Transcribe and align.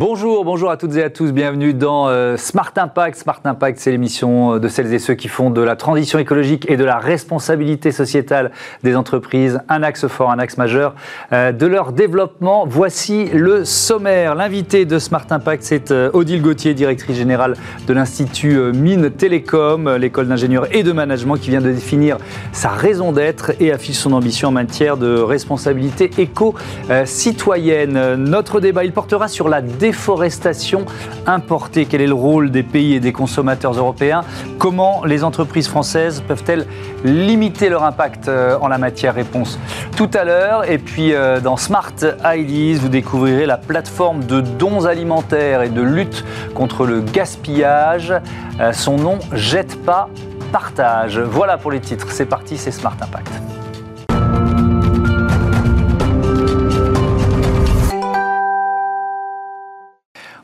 Bonjour, 0.00 0.44
bonjour 0.44 0.70
à 0.70 0.76
toutes 0.76 0.94
et 0.94 1.02
à 1.02 1.10
tous, 1.10 1.32
bienvenue 1.32 1.74
dans 1.74 2.06
euh, 2.06 2.36
Smart 2.36 2.70
Impact. 2.76 3.18
Smart 3.18 3.40
Impact, 3.42 3.80
c'est 3.80 3.90
l'émission 3.90 4.54
euh, 4.54 4.60
de 4.60 4.68
celles 4.68 4.94
et 4.94 5.00
ceux 5.00 5.14
qui 5.14 5.26
font 5.26 5.50
de 5.50 5.60
la 5.60 5.74
transition 5.74 6.20
écologique 6.20 6.70
et 6.70 6.76
de 6.76 6.84
la 6.84 6.98
responsabilité 6.98 7.90
sociétale 7.90 8.52
des 8.84 8.94
entreprises 8.94 9.60
un 9.68 9.82
axe 9.82 10.06
fort, 10.06 10.30
un 10.30 10.38
axe 10.38 10.56
majeur 10.56 10.94
euh, 11.32 11.50
de 11.50 11.66
leur 11.66 11.90
développement. 11.90 12.64
Voici 12.64 13.24
le 13.34 13.64
sommaire. 13.64 14.36
L'invité 14.36 14.84
de 14.84 15.00
Smart 15.00 15.26
Impact, 15.28 15.64
c'est 15.64 15.90
Odile 15.90 16.42
Gauthier, 16.42 16.74
directrice 16.74 17.16
générale 17.16 17.56
de 17.88 17.92
l'Institut 17.92 18.70
Mine 18.72 19.10
Télécom, 19.10 19.96
l'école 19.96 20.28
d'ingénieurs 20.28 20.72
et 20.72 20.84
de 20.84 20.92
management 20.92 21.38
qui 21.38 21.50
vient 21.50 21.60
de 21.60 21.72
définir 21.72 22.18
sa 22.52 22.68
raison 22.68 23.10
d'être 23.10 23.50
et 23.58 23.72
affiche 23.72 23.96
son 23.96 24.12
ambition 24.12 24.50
en 24.50 24.52
matière 24.52 24.96
de 24.96 25.18
responsabilité 25.18 26.08
éco-citoyenne. 26.18 28.14
Notre 28.14 28.60
débat, 28.60 28.84
il 28.84 28.92
portera 28.92 29.26
sur 29.26 29.48
la 29.48 29.60
déforestation 29.88 30.84
importée 31.26 31.86
Quel 31.86 32.02
est 32.02 32.06
le 32.06 32.20
rôle 32.28 32.50
des 32.50 32.62
pays 32.62 32.94
et 32.94 33.00
des 33.00 33.12
consommateurs 33.12 33.72
européens? 33.72 34.22
Comment 34.58 35.02
les 35.06 35.24
entreprises 35.24 35.66
françaises 35.66 36.22
peuvent-elles 36.28 36.66
limiter 37.04 37.70
leur 37.70 37.84
impact 37.84 38.28
euh, 38.28 38.58
en 38.60 38.68
la 38.68 38.76
matière? 38.76 39.14
Réponse 39.14 39.58
tout 39.96 40.10
à 40.12 40.24
l'heure. 40.24 40.70
Et 40.70 40.76
puis 40.76 41.14
euh, 41.14 41.40
dans 41.40 41.56
Smart 41.56 41.94
Ideas, 42.22 42.78
vous 42.82 42.90
découvrirez 42.90 43.46
la 43.46 43.56
plateforme 43.56 44.24
de 44.24 44.42
dons 44.42 44.84
alimentaires 44.84 45.62
et 45.62 45.70
de 45.70 45.82
lutte 45.82 46.22
contre 46.54 46.84
le 46.84 47.00
gaspillage. 47.00 48.12
Euh, 48.60 48.74
son 48.74 48.98
nom 48.98 49.18
Jette 49.32 49.82
pas, 49.84 50.10
partage. 50.52 51.18
Voilà 51.18 51.56
pour 51.56 51.70
les 51.70 51.80
titres. 51.80 52.08
C'est 52.10 52.26
parti, 52.26 52.58
c'est 52.58 52.72
Smart 52.72 52.96
Impact. 53.00 53.47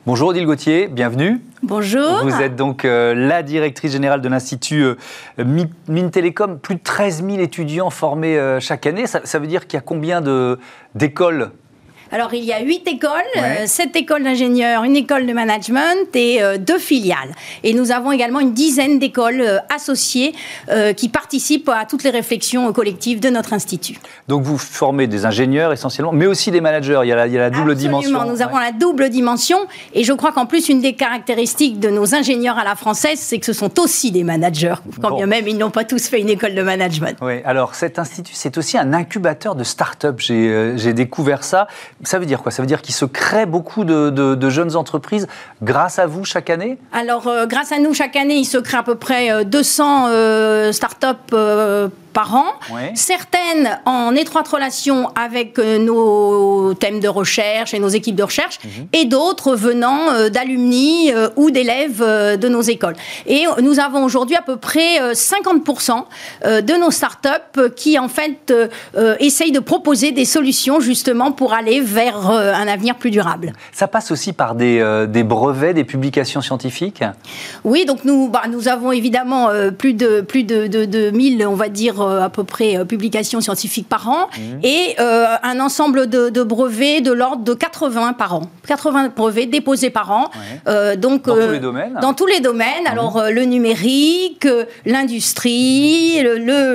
Bonjour 0.07 0.29
Odile 0.29 0.45
Gauthier, 0.45 0.87
bienvenue. 0.89 1.41
Bonjour. 1.63 2.25
Vous 2.25 2.43
êtes 2.43 2.57
donc 2.57 2.85
euh, 2.85 3.15
la 3.15 3.43
directrice 3.43 3.93
générale 3.93 4.21
de 4.21 4.29
l'Institut 4.29 4.85
euh, 4.85 5.67
Mine 5.89 6.11
Télécom. 6.11 6.59
Plus 6.59 6.75
de 6.75 6.81
13 6.83 7.25
000 7.25 7.39
étudiants 7.39 7.89
formés 7.89 8.37
euh, 8.37 8.61
chaque 8.61 8.85
année. 8.85 9.07
Ça, 9.07 9.23
ça 9.25 9.39
veut 9.39 9.47
dire 9.47 9.67
qu'il 9.67 9.79
y 9.79 9.81
a 9.81 9.81
combien 9.81 10.23
d'écoles 10.95 11.53
alors, 12.15 12.33
il 12.33 12.45
y 12.45 12.53
a 12.53 12.61
huit 12.61 12.87
écoles, 12.87 13.11
euh, 13.37 13.67
sept 13.67 13.97
écoles 13.97 14.23
d'ingénieurs, 14.23 14.85
une 14.85 14.95
école 14.95 15.27
de 15.27 15.33
management 15.33 16.15
et 16.15 16.41
euh, 16.41 16.59
deux 16.59 16.79
filiales. 16.79 17.35
Et 17.65 17.75
nous 17.75 17.91
avons 17.91 18.13
également 18.13 18.39
une 18.39 18.53
dizaine 18.53 19.01
d'écoles 19.01 19.41
euh, 19.41 19.59
associées 19.75 20.33
qui 20.97 21.09
participent 21.09 21.69
à 21.69 21.87
toutes 21.87 22.05
les 22.05 22.11
réflexions 22.11 22.73
collectives 22.73 23.19
de 23.19 23.29
notre 23.31 23.53
institut. 23.53 23.99
Donc, 24.29 24.45
vous 24.45 24.59
formez 24.59 25.09
des 25.09 25.27
ingénieurs 25.27 25.73
essentiellement, 25.73 26.13
mais 26.13 26.27
aussi 26.27 26.53
des 26.53 26.61
managers. 26.61 27.01
Il 27.03 27.09
y 27.09 27.13
a 27.13 27.17
la, 27.17 27.27
il 27.27 27.33
y 27.33 27.37
a 27.37 27.41
la 27.41 27.51
double 27.51 27.73
Absolument. 27.73 28.01
dimension. 28.01 28.31
Nous 28.31 28.43
avons 28.43 28.59
la 28.59 28.71
double 28.71 29.11
dimension. 29.11 29.59
Et 29.93 30.05
je 30.05 30.13
crois 30.13 30.31
qu'en 30.31 30.47
plus, 30.47 30.69
une 30.69 30.81
des 30.81 30.95
caractéristiques 30.95 31.81
de 31.81 31.91
nos 31.91 32.15
ingénieurs 32.15 32.59
à 32.59 32.65
la 32.65 32.77
française, 32.77 33.19
c'est 33.19 33.39
que 33.39 33.47
ce 33.47 33.53
sont 33.53 33.81
aussi 33.81 34.13
des 34.13 34.23
managers, 34.23 34.75
quand 35.03 35.17
bien 35.17 35.27
même 35.27 35.49
ils 35.49 35.59
n'ont 35.59 35.71
pas 35.71 35.85
tous 35.85 36.07
fait 36.07 36.21
une 36.21 36.31
école 36.31 36.55
de 36.55 36.63
management. 36.63 37.17
Oui, 37.23 37.41
alors 37.45 37.75
cet 37.75 37.99
institut, 37.99 38.35
c'est 38.37 38.57
aussi 38.57 38.79
un 38.79 38.93
incubateur 38.93 39.57
de 39.57 39.65
start-up. 39.65 40.21
J'ai 40.21 40.93
découvert 40.93 41.43
ça. 41.43 41.67
Ça 42.05 42.19
veut 42.19 42.27
dire 42.27 42.43
quoi? 42.43 42.53
Ça 42.53 42.63
veut 42.63 42.67
dire 42.67 42.83
qu'il 42.83 42.95
se 42.95 43.05
crée 43.05 43.47
beaucoup 43.47 43.85
de, 43.85 44.49
jeunes 44.51 44.77
entreprises 44.77 45.27
grâce 45.63 45.99
à 45.99 46.07
vous 46.07 46.25
chaque 46.25 46.51
année? 46.51 46.79
Alors, 46.93 47.27
euh, 47.27 47.47
grâce 47.47 47.73
à 47.73 47.79
nous, 47.79 47.95
chaque 47.95 48.17
année, 48.17 48.37
il 48.37 48.45
se 48.45 48.59
crée 48.59 48.77
à 48.77 48.83
peu 48.83 48.95
près 48.95 49.45
200 49.45 50.09
euh, 50.09 50.73
euh, 51.33 51.89
par 52.15 52.35
an, 52.35 52.47
certaines 52.95 53.79
en 53.85 54.15
étroite 54.15 54.49
relation 54.49 55.11
avec 55.15 55.59
euh, 55.59 55.79
nos 55.79 56.73
thèmes 56.75 57.01
de 57.01 57.09
recherche 57.09 57.75
et 57.75 57.79
nos 57.79 57.89
équipes 57.89 58.15
de 58.17 58.23
recherche, 58.23 58.61
mhm. 58.65 58.87
et 58.93 59.05
d'autres 59.05 59.57
venant 59.57 60.11
euh, 60.11 60.29
d'alumni 60.31 61.13
euh, 61.13 61.29
ou 61.37 61.51
d'élèves 61.51 62.03
de 62.39 62.49
nos 62.49 62.63
écoles. 62.63 62.95
Et 63.27 63.45
nous 63.61 63.81
avons 63.81 64.05
aujourd'hui 64.05 64.37
à 64.37 64.43
peu 64.43 64.57
près 64.57 65.13
50% 65.13 66.05
de 66.45 66.81
nos 66.81 66.91
startups 66.93 67.75
qui 67.75 67.99
en 67.99 68.09
fait 68.09 68.53
essayent 69.19 69.53
de 69.53 69.61
proposer 69.61 70.13
des 70.13 70.25
solutions 70.25 70.79
justement 70.79 71.33
pour 71.33 71.53
aller 71.53 71.81
vers 71.81 72.31
un 72.31 72.69
avenir 72.69 72.95
plus 72.95 73.11
durable. 73.11 73.53
Ça 73.73 73.89
passe 73.89 74.13
aussi 74.13 74.33
par 74.33 74.55
des, 74.55 75.05
des 75.09 75.25
brevets, 75.25 75.75
des 75.75 75.85
publications 75.85 76.41
scientifiques? 76.41 77.03
Oui, 77.65 77.85
donc 77.85 78.05
nous, 78.05 78.29
bah, 78.29 78.43
nous 78.49 78.69
avons 78.69 78.93
évidemment 78.93 79.49
plus 79.77 79.95
de, 79.95 80.21
plus 80.21 80.45
de, 80.45 80.69
de, 80.69 80.85
de 80.85 81.11
1000, 81.11 81.47
on 81.47 81.55
va 81.55 81.69
dire, 81.69 82.04
à 82.09 82.29
peu 82.29 82.45
près 82.45 82.77
euh, 82.77 82.85
publications 82.85 83.41
scientifiques 83.41 83.89
par 83.89 84.09
an 84.09 84.29
mhm. 84.37 84.61
et 84.63 84.95
euh, 85.01 85.27
un 85.43 85.61
ensemble 85.61 86.09
de, 86.09 86.43
brevets 86.43 87.01
de 87.01 87.13
l'ordre 87.13 87.45
de 87.45 87.55
80 87.55 88.15
par 88.15 88.35
an. 88.35 88.43
80 88.67 89.11
brevets 89.17 89.47
déposés 89.47 89.91
par 89.91 90.11
an. 90.11 90.31
donc, 90.97 91.27
dans 91.27 91.35
tous 91.35 91.53
les 91.53 91.61
domaines 91.61 91.99
Dans 92.01 92.15
tous 92.15 92.27
les 92.27 92.41
domaines. 92.41 92.85
Mhm. 92.85 92.93
Alors, 92.93 93.23
le 93.31 93.45
numérique, 93.45 94.49
l'industrie, 94.85 96.23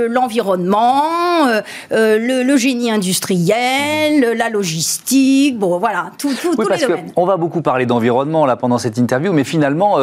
l'environnement, 0.09 1.03
le, 1.91 2.43
le, 2.43 2.57
génie 2.57 2.91
industriel, 2.91 4.19
mhm. 4.19 4.37
la 4.37 4.49
logistique, 4.49 5.57
bon, 5.57 5.77
voilà, 5.77 6.11
tout, 6.17 6.33
tout, 6.41 6.55
tous 6.55 6.69
les 6.69 6.77
domaines. 6.77 7.11
On 7.15 7.25
va 7.25 7.37
beaucoup 7.37 7.61
parler 7.61 7.85
d'environnement 7.85 8.45
là 8.45 8.55
pendant 8.55 8.77
cette 8.77 8.97
interview, 8.97 9.33
mais 9.33 9.43
finalement, 9.43 9.97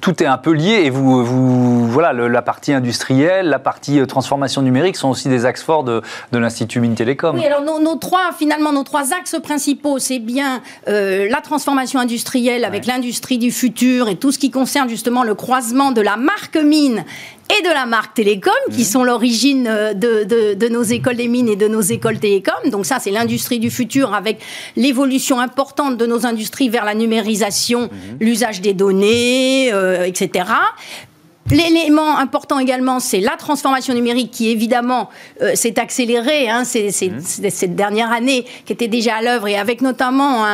tout 0.00 0.22
est 0.22 0.26
un 0.26 0.38
peu 0.38 0.52
lié 0.52 0.82
et 0.84 0.90
vous, 0.90 1.24
vous 1.24 1.86
voilà, 1.88 2.12
la 2.12 2.42
partie 2.42 2.72
industrielle, 2.72 3.48
la 3.48 3.58
partie 3.58 3.73
partie 3.74 3.98
euh, 3.98 4.06
transformation 4.06 4.62
numérique 4.62 4.94
sont 4.94 5.08
aussi 5.08 5.28
des 5.28 5.46
axes 5.46 5.64
forts 5.64 5.82
de, 5.82 6.00
l'Institut 6.32 6.78
Mines 6.78 6.94
Télécom. 6.94 7.36
Oui, 7.36 7.44
alors 7.44 7.60
nos, 7.60 7.96
trois, 7.96 8.30
finalement, 8.38 8.72
nos 8.72 8.84
trois 8.84 9.12
axes 9.12 9.36
principaux, 9.42 9.98
c'est 9.98 10.20
bien 10.20 10.62
euh, 10.86 11.28
la 11.28 11.40
transformation 11.40 11.98
industrielle 11.98 12.64
avec 12.64 12.86
l'industrie 12.86 13.38
du 13.38 13.50
futur 13.50 14.08
et 14.08 14.14
tout 14.14 14.30
ce 14.30 14.38
qui 14.38 14.52
concerne 14.52 14.88
justement 14.88 15.24
le 15.24 15.34
croisement 15.34 15.90
de 15.90 16.00
la 16.00 16.16
marque 16.16 16.56
mine 16.56 17.04
et 17.58 17.62
de 17.62 17.68
la 17.68 17.84
marque 17.84 18.14
Télécom, 18.14 18.52
qui 18.70 18.78
mhm. 18.78 18.84
sont 18.84 19.02
l'origine 19.02 19.66
euh, 19.68 19.92
de, 19.92 20.68
nos 20.68 20.84
écoles 20.84 21.16
des 21.16 21.28
mines 21.28 21.48
et 21.48 21.56
de 21.56 21.66
nos 21.66 21.80
écoles 21.80 22.20
télécom. 22.20 22.70
Donc 22.70 22.86
ça, 22.86 22.98
c'est 23.00 23.10
l'industrie 23.10 23.58
du 23.58 23.70
futur 23.70 24.14
avec 24.14 24.40
l'évolution 24.76 25.40
importante 25.40 25.96
de 25.96 26.06
nos 26.06 26.26
industries 26.26 26.68
vers 26.68 26.84
la 26.84 26.94
numérisation, 26.94 27.82
mhm. 27.82 28.18
l'usage 28.20 28.60
des 28.60 28.72
données, 28.72 29.68
etc. 30.06 30.44
L'élément 31.54 32.18
important 32.18 32.58
également, 32.58 32.98
c'est 32.98 33.20
la 33.20 33.36
transformation 33.36 33.94
numérique 33.94 34.32
qui 34.32 34.50
évidemment 34.50 35.08
euh, 35.40 35.54
s'est 35.54 35.78
accélérée 35.78 36.48
hein, 36.48 36.62
mmh. 36.62 37.20
cette 37.48 37.76
dernière 37.76 38.10
année, 38.10 38.44
qui 38.66 38.72
était 38.72 38.88
déjà 38.88 39.16
à 39.16 39.22
l'œuvre, 39.22 39.46
et 39.46 39.56
avec 39.56 39.80
notamment 39.80 40.44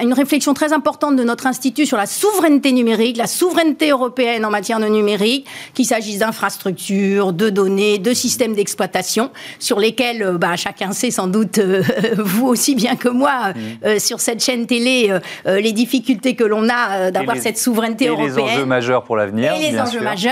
une 0.00 0.12
réflexion 0.12 0.52
très 0.52 0.72
importante 0.72 1.16
de 1.16 1.22
notre 1.22 1.46
institut 1.46 1.86
sur 1.86 1.96
la 1.96 2.06
souveraineté 2.06 2.72
numérique, 2.72 3.16
la 3.16 3.28
souveraineté 3.28 3.90
européenne 3.90 4.44
en 4.44 4.50
matière 4.50 4.80
de 4.80 4.86
numérique, 4.86 5.46
qu'il 5.74 5.86
s'agisse 5.86 6.18
d'infrastructures, 6.18 7.32
de 7.32 7.48
données, 7.48 7.98
de 7.98 8.12
systèmes 8.12 8.54
d'exploitation, 8.54 9.30
sur 9.60 9.78
lesquels 9.78 10.22
euh, 10.22 10.38
bah, 10.38 10.56
chacun 10.56 10.90
sait 10.92 11.12
sans 11.12 11.28
doute, 11.28 11.58
euh, 11.58 11.82
vous 12.18 12.48
aussi 12.48 12.74
bien 12.74 12.96
que 12.96 13.08
moi, 13.08 13.52
mmh. 13.54 13.98
sur 14.00 14.18
cette 14.20 14.42
chaîne 14.42 14.66
télé, 14.66 15.16
les 15.46 15.72
difficultés 15.72 16.34
que 16.34 16.44
l'on 16.44 16.68
a 16.68 17.10
d'avoir 17.10 17.36
cette 17.36 17.58
souveraineté 17.58 18.08
européenne. 18.08 18.38
Et 18.38 18.50
les 18.50 18.54
enjeux 18.54 18.64
majeurs 18.64 19.04
pour 19.04 19.16
l'avenir. 19.16 19.54
Et 19.54 19.70
les 19.70 19.78
enjeux 19.78 20.00
majeurs 20.00 20.31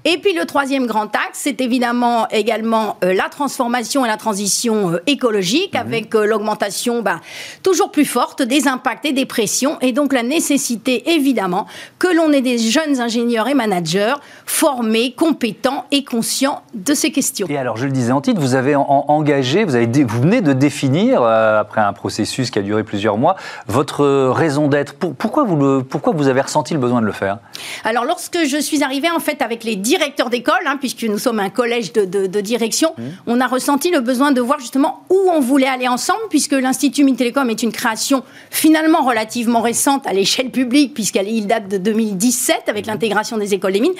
et 0.03 0.17
puis 0.17 0.33
le 0.33 0.45
troisième 0.45 0.87
grand 0.87 1.15
axe, 1.15 1.41
c'est 1.43 1.61
évidemment 1.61 2.27
également 2.31 2.97
euh, 3.03 3.13
la 3.13 3.29
transformation 3.29 4.03
et 4.03 4.07
la 4.07 4.17
transition 4.17 4.93
euh, 4.93 5.03
écologique, 5.05 5.73
mhm. 5.73 5.79
avec 5.79 6.15
euh, 6.15 6.25
l'augmentation 6.25 7.03
bah, 7.03 7.19
toujours 7.61 7.91
plus 7.91 8.05
forte 8.05 8.41
des 8.41 8.67
impacts 8.67 9.05
et 9.05 9.11
des 9.11 9.27
pressions, 9.27 9.77
et 9.81 9.91
donc 9.91 10.13
la 10.13 10.23
nécessité 10.23 11.11
évidemment 11.11 11.67
que 11.99 12.07
l'on 12.07 12.31
ait 12.31 12.41
des 12.41 12.57
jeunes 12.57 12.99
ingénieurs 12.99 13.47
et 13.47 13.53
managers 13.53 14.15
formés, 14.47 15.13
compétents 15.13 15.85
et 15.91 16.03
conscients 16.03 16.63
de 16.73 16.95
ces 16.95 17.11
questions. 17.11 17.45
Et 17.49 17.57
alors, 17.57 17.77
je 17.77 17.85
le 17.85 17.91
disais 17.91 18.11
en 18.11 18.21
titre, 18.21 18.41
vous 18.41 18.55
avez 18.55 18.75
engagé, 18.75 19.63
vous, 19.63 19.75
avez 19.75 19.85
vous 20.03 20.21
venez 20.21 20.41
de 20.41 20.53
définir, 20.53 21.23
après 21.23 21.81
un 21.81 21.93
processus 21.93 22.49
qui 22.49 22.59
a 22.59 22.61
duré 22.61 22.83
plusieurs 22.83 23.17
mois, 23.17 23.35
votre 23.67 24.29
raison 24.29 24.67
d'être. 24.67 24.95
pourquoi, 24.95 25.43
vous 25.43 25.55
le, 25.55 25.83
pourquoi 25.83 26.13
vous 26.13 26.27
avez 26.27 26.41
ressenti 26.41 26.73
le 26.73 26.79
besoin 26.79 27.01
de 27.01 27.05
le 27.05 27.11
faire? 27.11 27.37
Alors, 27.83 28.05
lorsque 28.05 28.45
je 28.45 28.57
suis 28.57 28.83
arrivée 28.83 29.11
en 29.11 29.19
fait 29.19 29.41
avec 29.41 29.63
les 29.63 29.75
directeurs 29.91 30.29
d'école, 30.29 30.65
hein, 30.67 30.77
puisque 30.79 31.03
nous 31.03 31.17
sommes 31.17 31.39
un 31.41 31.49
collège 31.49 31.91
de, 31.91 32.41
direction, 32.41 32.93
mmh. 32.97 33.01
on 33.27 33.41
a 33.41 33.47
ressenti 33.47 33.91
le 33.91 33.99
besoin 33.99 34.31
de 34.31 34.39
voir 34.39 34.57
justement 34.57 35.03
où 35.09 35.19
on 35.29 35.41
voulait 35.41 35.67
aller 35.67 35.89
ensemble, 35.89 36.21
puisque 36.29 36.53
l'Institut 36.53 37.03
Mines 37.03 37.17
Télécom 37.17 37.49
est 37.49 37.61
une 37.61 37.73
création 37.73 38.23
finalement 38.49 39.01
relativement 39.03 39.59
récente 39.59 40.07
à 40.07 40.13
l'échelle 40.13 40.49
publique, 40.49 40.93
puisqu'il 40.93 41.45
date 41.45 41.67
de 41.67 41.77
2017 41.77 42.69
avec 42.69 42.85
mmh. 42.85 42.89
l'intégration 42.89 43.37
des 43.37 43.53
écoles 43.53 43.73
des 43.73 43.81
mines. 43.81 43.91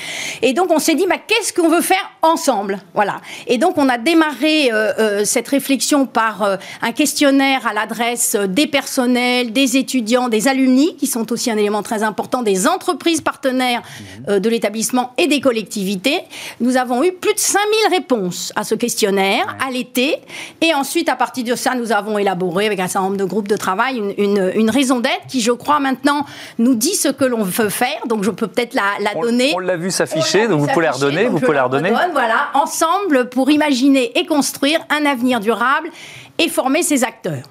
Et 0.42 0.54
donc 0.54 0.72
on 0.72 0.80
s'est 0.80 0.96
dit, 0.96 1.06
bah, 1.10 1.18
qu'est-ce 1.28 1.52
qu'on 1.52 1.68
veut 1.68 1.82
faire 1.82 2.10
ensemble? 2.22 2.80
Voilà. 2.94 3.20
Et 3.48 3.58
donc 3.58 3.78
on 3.78 3.90
a 3.90 3.98
démarré 3.98 4.72
euh, 4.72 4.94
euh, 4.98 5.26
cette 5.26 5.50
réflexion 5.50 6.06
par 6.06 6.44
euh, 6.44 6.56
un 6.82 6.94
questionnaire 6.94 7.68
à 7.68 7.74
l'adresse 7.74 8.38
des 8.48 8.68
personnels, 8.68 9.52
des 9.52 9.76
étudiants, 9.76 10.30
des 10.30 10.48
alumni, 10.48 10.96
qui 10.96 11.08
sont 11.08 11.30
aussi 11.34 11.52
un 11.52 11.58
élément 11.58 11.84
très 11.84 12.02
important, 12.02 12.44
des 12.44 12.66
entreprises 12.66 13.20
partenaires 13.20 13.82
mmh. 13.82 14.40
de 14.40 14.50
l'établissement 14.50 15.12
et 15.18 15.28
des 15.28 15.42
collectivités 15.42 15.81
activité. 15.82 16.20
Nous 16.60 16.78
avons 16.78 17.04
eu 17.04 17.12
plus 17.12 17.34
de 17.34 17.40
5000 17.40 17.66
réponses 17.90 18.54
à 18.56 18.64
ce 18.64 18.76
questionnaire 18.76 19.58
à 19.66 19.72
l'été. 19.72 20.18
Et 20.62 20.74
ensuite, 20.76 21.10
à 21.10 21.16
partir 21.16 21.44
de 21.44 21.56
ça, 21.56 21.74
nous 21.76 21.92
avons 21.92 22.20
élaboré 22.20 22.68
avec 22.68 22.80
un 22.80 22.88
certain 22.88 23.08
nombre 23.08 23.18
de 23.18 23.26
groupes 23.26 23.48
de 23.48 23.58
travail 23.58 24.00
une, 24.18 24.70
raison 24.70 25.00
d'être 25.00 25.28
qui, 25.28 25.42
je 25.42 25.52
crois, 25.52 25.80
maintenant 25.80 26.26
nous 26.60 26.76
dit 26.76 26.94
ce 26.94 27.10
que 27.10 27.26
l'on 27.26 27.44
veut 27.44 27.70
faire. 27.70 28.06
Donc, 28.08 28.24
je 28.24 28.30
peux 28.30 28.48
peut-être 28.48 28.76
la, 28.76 29.14
donner. 29.20 29.54
On 29.56 29.60
l'a 29.60 29.76
vu 29.76 29.90
s'afficher, 29.90 30.48
donc 30.48 30.62
vous 30.62 30.68
pouvez 30.68 30.86
la 30.86 30.92
redonner. 30.92 31.26
Vous 31.28 31.40
pouvez 31.40 31.56
la 31.56 31.64
redonner. 31.64 31.92
Voilà, 32.12 32.50
ensemble 32.54 33.30
pour 33.30 33.50
imaginer 33.50 34.18
et 34.18 34.26
construire 34.26 34.80
un 34.90 35.06
avenir 35.06 35.40
durable 35.40 35.90
et 36.38 36.48
former 36.48 36.84
ses 36.84 37.04
acteurs. 37.04 37.44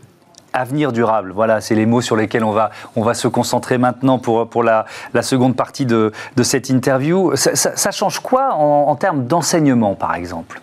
Avenir 0.52 0.91
durable, 0.91 1.31
voilà, 1.32 1.61
c'est 1.61 1.76
les 1.76 1.87
mots 1.87 2.00
sur 2.00 2.17
lesquels 2.17 2.43
on 2.43 2.50
va, 2.50 2.70
on 2.97 3.02
va 3.02 3.14
se 3.14 3.29
concentrer 3.29 3.79
maintenant 3.79 4.19
pour, 4.19 4.49
pour 4.49 4.64
la, 4.64 4.85
la 5.14 5.23
seconde 5.23 5.55
partie 5.55 5.87
de, 5.87 6.11
de 6.37 6.43
cette 6.43 6.70
interview. 6.70 7.37
Ça, 7.37 7.91
change 7.93 8.19
quoi 8.19 8.55
en, 8.55 8.88
en 8.88 8.97
termes 8.97 9.26
d'enseignement, 9.26 9.94
par 9.94 10.14
exemple? 10.17 10.61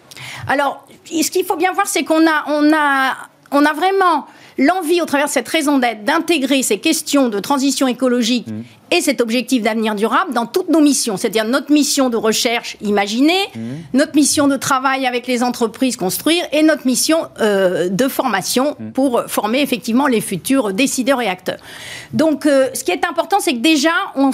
Alors, 0.49 0.85
ce 1.05 1.31
qu'il 1.31 1.45
faut 1.45 1.55
bien 1.55 1.71
voir, 1.71 1.87
c'est 1.87 2.03
qu'on 2.03 2.27
a, 2.27 2.43
on 2.47 2.71
a, 2.73 3.15
on 3.51 3.65
a 3.65 3.73
vraiment 3.73 4.27
l'envie, 4.57 5.01
au 5.01 5.05
travers 5.05 5.27
de 5.27 5.31
cette 5.31 5.47
raison 5.47 5.77
d'être, 5.77 6.03
d'intégrer 6.03 6.63
ces 6.63 6.79
questions 6.79 7.29
de 7.29 7.39
transition 7.39 7.87
écologique 7.87 8.47
mmh. 8.47 8.61
et 8.91 9.01
cet 9.01 9.21
objectif 9.21 9.61
d'avenir 9.61 9.95
durable 9.95 10.33
dans 10.33 10.45
toutes 10.45 10.69
nos 10.69 10.81
missions. 10.81 11.17
C'est-à-dire 11.17 11.45
notre 11.45 11.71
mission 11.71 12.09
de 12.09 12.17
recherche, 12.17 12.77
imaginer, 12.81 13.39
mmh. 13.55 13.59
notre 13.93 14.15
mission 14.15 14.47
de 14.47 14.55
travail 14.55 15.05
avec 15.05 15.27
les 15.27 15.43
entreprises, 15.43 15.95
construire, 15.95 16.43
et 16.51 16.63
notre 16.63 16.87
mission 16.87 17.27
euh, 17.39 17.89
de 17.89 18.07
formation 18.07 18.75
mmh. 18.79 18.91
pour 18.91 19.23
former 19.27 19.61
effectivement 19.61 20.07
les 20.07 20.21
futurs 20.21 20.73
décideurs 20.73 21.21
et 21.21 21.27
acteurs. 21.27 21.59
Donc, 22.13 22.45
euh, 22.45 22.69
ce 22.73 22.83
qui 22.83 22.91
est 22.91 23.05
important, 23.05 23.39
c'est 23.39 23.53
que 23.53 23.59
déjà, 23.59 23.91
on, 24.15 24.31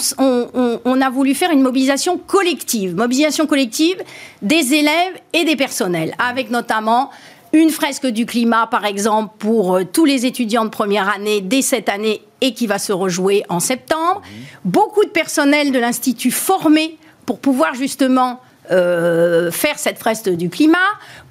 on, 0.86 1.02
a 1.02 1.10
voulu 1.10 1.34
faire 1.34 1.52
une 1.52 1.62
mobilisation 1.62 2.18
collective, 2.18 2.96
mobilisation 2.96 3.46
collective 3.46 3.98
des 4.42 4.74
élèves 4.74 5.14
et 5.34 5.44
des 5.44 5.56
personnels, 5.56 6.14
avec 6.18 6.50
notamment 6.50 7.10
une 7.54 7.70
fresque 7.70 8.08
du 8.08 8.26
climat, 8.26 8.68
par 8.68 8.86
exemple, 8.86 9.36
pour 9.38 9.76
euh, 9.76 9.84
tous 9.86 10.06
les 10.06 10.26
étudiants 10.26 10.66
de 10.66 10.70
première 10.70 11.08
année 11.08 11.40
dès 11.40 11.62
cette 11.62 11.88
année 11.88 12.22
et 12.42 12.54
qui 12.54 12.68
va 12.68 12.80
se 12.80 12.92
rejouer 12.92 13.44
en 13.48 13.60
septembre. 13.60 14.22
Beaucoup 14.66 15.06
de 15.06 15.10
personnel 15.10 15.72
de 15.72 15.80
l'Institut 15.80 16.32
formé 16.32 16.98
pour 17.26 17.40
pouvoir 17.40 17.76
justement 17.76 18.42
euh, 18.72 19.52
faire 19.52 19.78
cette 19.78 20.00
fresque 20.00 20.30
du 20.30 20.50
climat. 20.50 20.78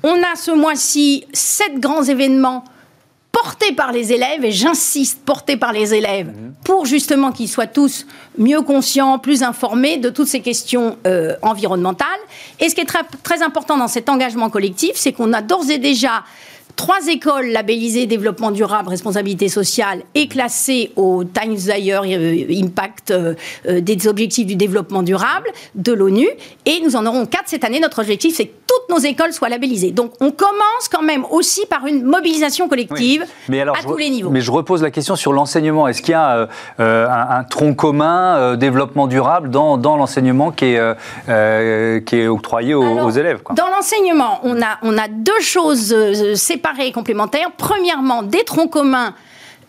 On 0.03 0.15
a 0.23 0.37
ce 0.37 0.53
mois-ci 0.53 1.27
sept 1.33 1.79
grands 1.81 2.05
événements 2.05 2.65
portés 3.33 3.73
par 3.73 3.93
les 3.93 4.13
élèves, 4.13 4.45
et 4.45 4.53
j'insiste, 4.53 5.25
portés 5.25 5.57
par 5.57 5.73
les 5.73 5.95
élèves, 5.95 6.29
mhm. 6.29 6.55
pour 6.65 6.85
justement 6.85 7.33
qu'ils 7.33 7.49
soient 7.49 7.67
tous 7.67 8.07
mieux 8.39 8.61
conscients, 8.61 9.19
plus 9.19 9.43
informés 9.43 9.97
de 9.97 10.11
toutes 10.11 10.29
ces 10.29 10.41
questions 10.41 10.99
euh, 11.07 11.35
environnementales. 11.43 12.09
Et 12.61 12.69
ce 12.69 12.75
qui 12.75 12.83
est 12.83 12.87
très, 12.87 13.03
très 13.23 13.43
important 13.43 13.77
dans 13.77 13.89
cet 13.89 14.09
engagement 14.09 14.51
collectif, 14.51 14.93
c'est 14.95 15.13
qu'on 15.13 15.33
a 15.33 15.41
d'ores 15.41 15.71
et 15.71 15.79
déjà 15.79 16.25
trois 16.77 17.07
écoles 17.09 17.47
labellisées 17.49 18.07
développement 18.07 18.51
durable, 18.51 18.89
responsabilité 18.89 19.49
sociale 19.49 20.03
et 20.15 20.29
classées 20.29 20.93
au 20.97 21.25
Times 21.25 21.57
Higher 21.57 22.01
euh, 22.05 22.63
Impact 22.65 23.11
euh, 23.11 23.35
euh, 23.69 23.81
des 23.81 24.09
objectifs 24.09 24.47
du 24.47 24.57
développement 24.57 25.03
durable 25.03 25.49
de 25.75 25.93
l'ONU. 25.93 26.29
Et 26.67 26.81
nous 26.85 26.97
en 26.97 27.07
aurons 27.07 27.27
quatre 27.27 27.49
cette 27.49 27.65
année. 27.65 27.81
Notre 27.81 28.01
objectif, 28.01 28.37
c'est 28.37 28.47
que 28.47 28.53
toutes 28.67 28.97
nos 28.97 29.03
écoles 29.05 29.33
soient 29.33 29.49
labellisées. 29.49 29.91
Donc 29.91 30.13
on 30.21 30.31
commence 30.31 30.89
quand 30.91 31.03
même 31.03 31.25
aussi 31.31 31.67
par 31.67 31.87
une 31.87 32.05
mobilisation 32.05 32.69
collective 32.69 33.25
à 33.51 33.83
tous 33.83 33.97
les 33.97 34.11
niveaux. 34.11 34.31
Mais 34.31 34.41
je 34.41 34.51
repose 34.51 34.83
la 34.83 34.91
question 34.91 35.17
sur 35.17 35.33
l'enseignement. 35.33 35.89
Est-ce 35.89 36.03
qu'il 36.03 36.13
y 36.13 36.15
a 36.15 36.49
un, 36.79 37.45
tronc 37.45 37.75
commun 37.75 38.57
développement 38.57 39.07
durable 39.07 39.51
dans, 39.51 39.77
dans 39.77 39.97
l'enseignement 39.97 40.53
qui, 40.53 40.67
est 40.67 42.05
qui 42.05 42.17
est 42.17 42.29
octroyé 42.29 42.75
aux, 42.75 43.11
élèves 43.11 43.41
Dans 43.55 43.69
l'enseignement, 43.69 44.41
on 44.45 44.61
a, 44.63 44.79
on 44.83 44.97
a 44.97 45.09
deux 45.09 45.41
choses 45.41 45.95
séparées 46.35 46.62
séparés 46.63 46.87
et 46.87 46.93
complémentaires. 46.93 47.51
Premièrement, 47.57 48.23
des 48.23 48.45
troncs 48.45 48.71
communs 48.71 49.15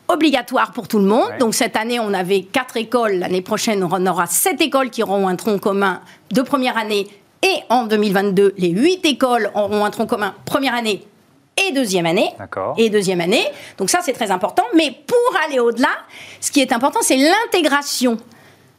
obligatoires 0.07 0.73
pour 0.73 0.87
tout 0.87 0.99
le 0.99 1.05
monde. 1.05 1.29
Donc 1.39 1.55
cette 1.55 1.75
année, 1.75 1.99
on 1.99 2.13
avait 2.13 2.41
quatre 2.41 2.77
écoles. 2.77 3.15
L'année 3.15 3.41
prochaine, 3.41 3.83
on 3.83 4.05
aura 4.05 4.27
sept 4.27 4.61
écoles 4.61 4.91
qui 4.91 5.01
auront 5.01 5.27
un 5.27 5.35
tronc 5.35 5.57
commun 5.57 6.01
de 6.31 6.41
première 6.41 6.77
année. 6.77 7.07
Et 7.41 7.55
en 7.69 7.85
2022, 7.85 8.53
les 8.57 8.69
huit 8.69 9.03
écoles 9.05 9.49
auront 9.55 9.83
un 9.83 9.89
tronc 9.89 10.05
commun 10.05 10.35
première 10.45 10.75
année 10.75 11.03
et 11.67 11.71
deuxième 11.71 12.05
année. 12.05 12.29
Et 12.77 12.89
deuxième 12.89 13.21
année. 13.21 13.45
Donc 13.77 13.89
ça, 13.89 13.99
c'est 14.03 14.13
très 14.13 14.29
important. 14.29 14.63
Mais 14.75 14.91
pour 14.91 15.39
aller 15.47 15.59
au-delà, 15.59 15.89
ce 16.41 16.51
qui 16.51 16.61
est 16.61 16.71
important, 16.71 16.99
c'est 17.01 17.17
l'intégration 17.17 18.17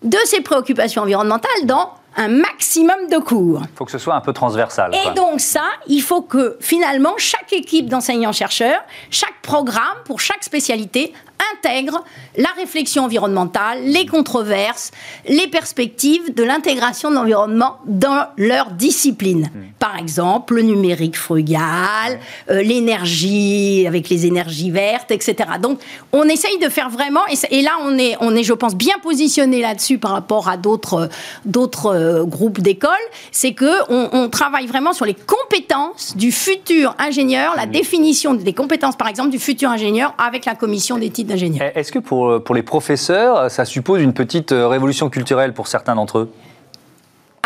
de 0.04 0.18
ces 0.24 0.40
préoccupations 0.40 1.02
environnementales 1.02 1.66
dans 1.66 1.94
un 2.16 2.28
maximum 2.28 3.08
de 3.10 3.18
cours. 3.18 3.62
Il 3.62 3.76
faut 3.76 3.84
que 3.84 3.90
ce 3.90 3.98
soit 3.98 4.14
un 4.14 4.20
peu 4.20 4.32
transversal. 4.32 4.92
Et 4.94 5.14
donc 5.14 5.40
ça, 5.40 5.64
il 5.86 6.00
faut 6.00 6.22
que 6.22 6.56
finalement 6.60 7.14
chaque 7.16 7.52
équipe 7.52 7.88
d'enseignants-chercheurs, 7.88 8.82
chaque 9.10 9.40
programme 9.42 9.98
pour 10.04 10.20
chaque 10.20 10.44
spécialité 10.44 11.12
intègre 11.54 12.02
la 12.36 12.48
réflexion 12.56 13.04
environnementale, 13.04 13.78
les 13.84 14.06
controverses, 14.06 14.90
les 15.28 15.46
perspectives 15.46 16.34
de 16.34 16.42
l'intégration 16.42 17.10
de 17.10 17.14
l'environnement 17.16 17.76
dans 17.86 18.26
leur 18.36 18.70
discipline. 18.70 19.50
Hmm. 19.54 19.64
Par 19.78 19.98
exemple, 19.98 20.54
le 20.54 20.62
numérique 20.62 21.16
frugal, 21.16 22.18
euh, 22.50 22.62
l'énergie 22.62 23.84
avec 23.86 24.08
les 24.08 24.26
énergies 24.26 24.70
vertes, 24.70 25.10
etc. 25.10 25.36
Donc, 25.60 25.80
on 26.12 26.24
essaye 26.24 26.58
de 26.58 26.68
faire 26.68 26.90
vraiment, 26.90 27.20
et, 27.50 27.62
là, 27.62 27.72
on 27.82 27.98
est, 27.98 28.16
on 28.20 28.34
est, 28.34 28.44
je 28.44 28.52
pense, 28.52 28.74
bien 28.74 28.94
positionné 29.02 29.60
là-dessus 29.60 29.98
par 29.98 30.12
rapport 30.12 30.48
à 30.48 30.56
d'autres, 30.56 31.08
d'autres 31.44 31.86
euh, 31.86 32.24
groupes 32.24 32.60
d'écoles, 32.60 32.90
c'est 33.30 33.52
que 33.52 33.64
on, 33.90 34.28
travaille 34.28 34.66
vraiment 34.66 34.92
sur 34.92 35.04
les 35.04 35.14
compétences 35.14 36.16
du 36.16 36.32
futur 36.32 36.94
ingénieur, 36.98 37.54
la 37.56 37.66
hmm. 37.66 37.70
définition 37.70 38.34
des 38.34 38.52
compétences, 38.52 38.96
par 38.96 39.08
exemple, 39.08 39.30
du 39.30 39.38
futur 39.38 39.70
ingénieur 39.70 40.14
avec 40.18 40.44
la 40.44 40.54
commission 40.54 40.98
d'éthique 40.98 41.26
eh, 41.36 41.78
est-ce 41.78 41.92
que 41.92 41.98
pour, 41.98 42.42
pour 42.42 42.54
les 42.54 42.62
professeurs, 42.62 43.50
ça 43.50 43.64
suppose 43.64 44.02
une 44.02 44.12
petite 44.12 44.52
euh, 44.52 44.68
révolution 44.68 45.10
culturelle 45.10 45.52
pour 45.52 45.66
certains 45.68 45.94
d'entre 45.94 46.18
eux? 46.18 46.30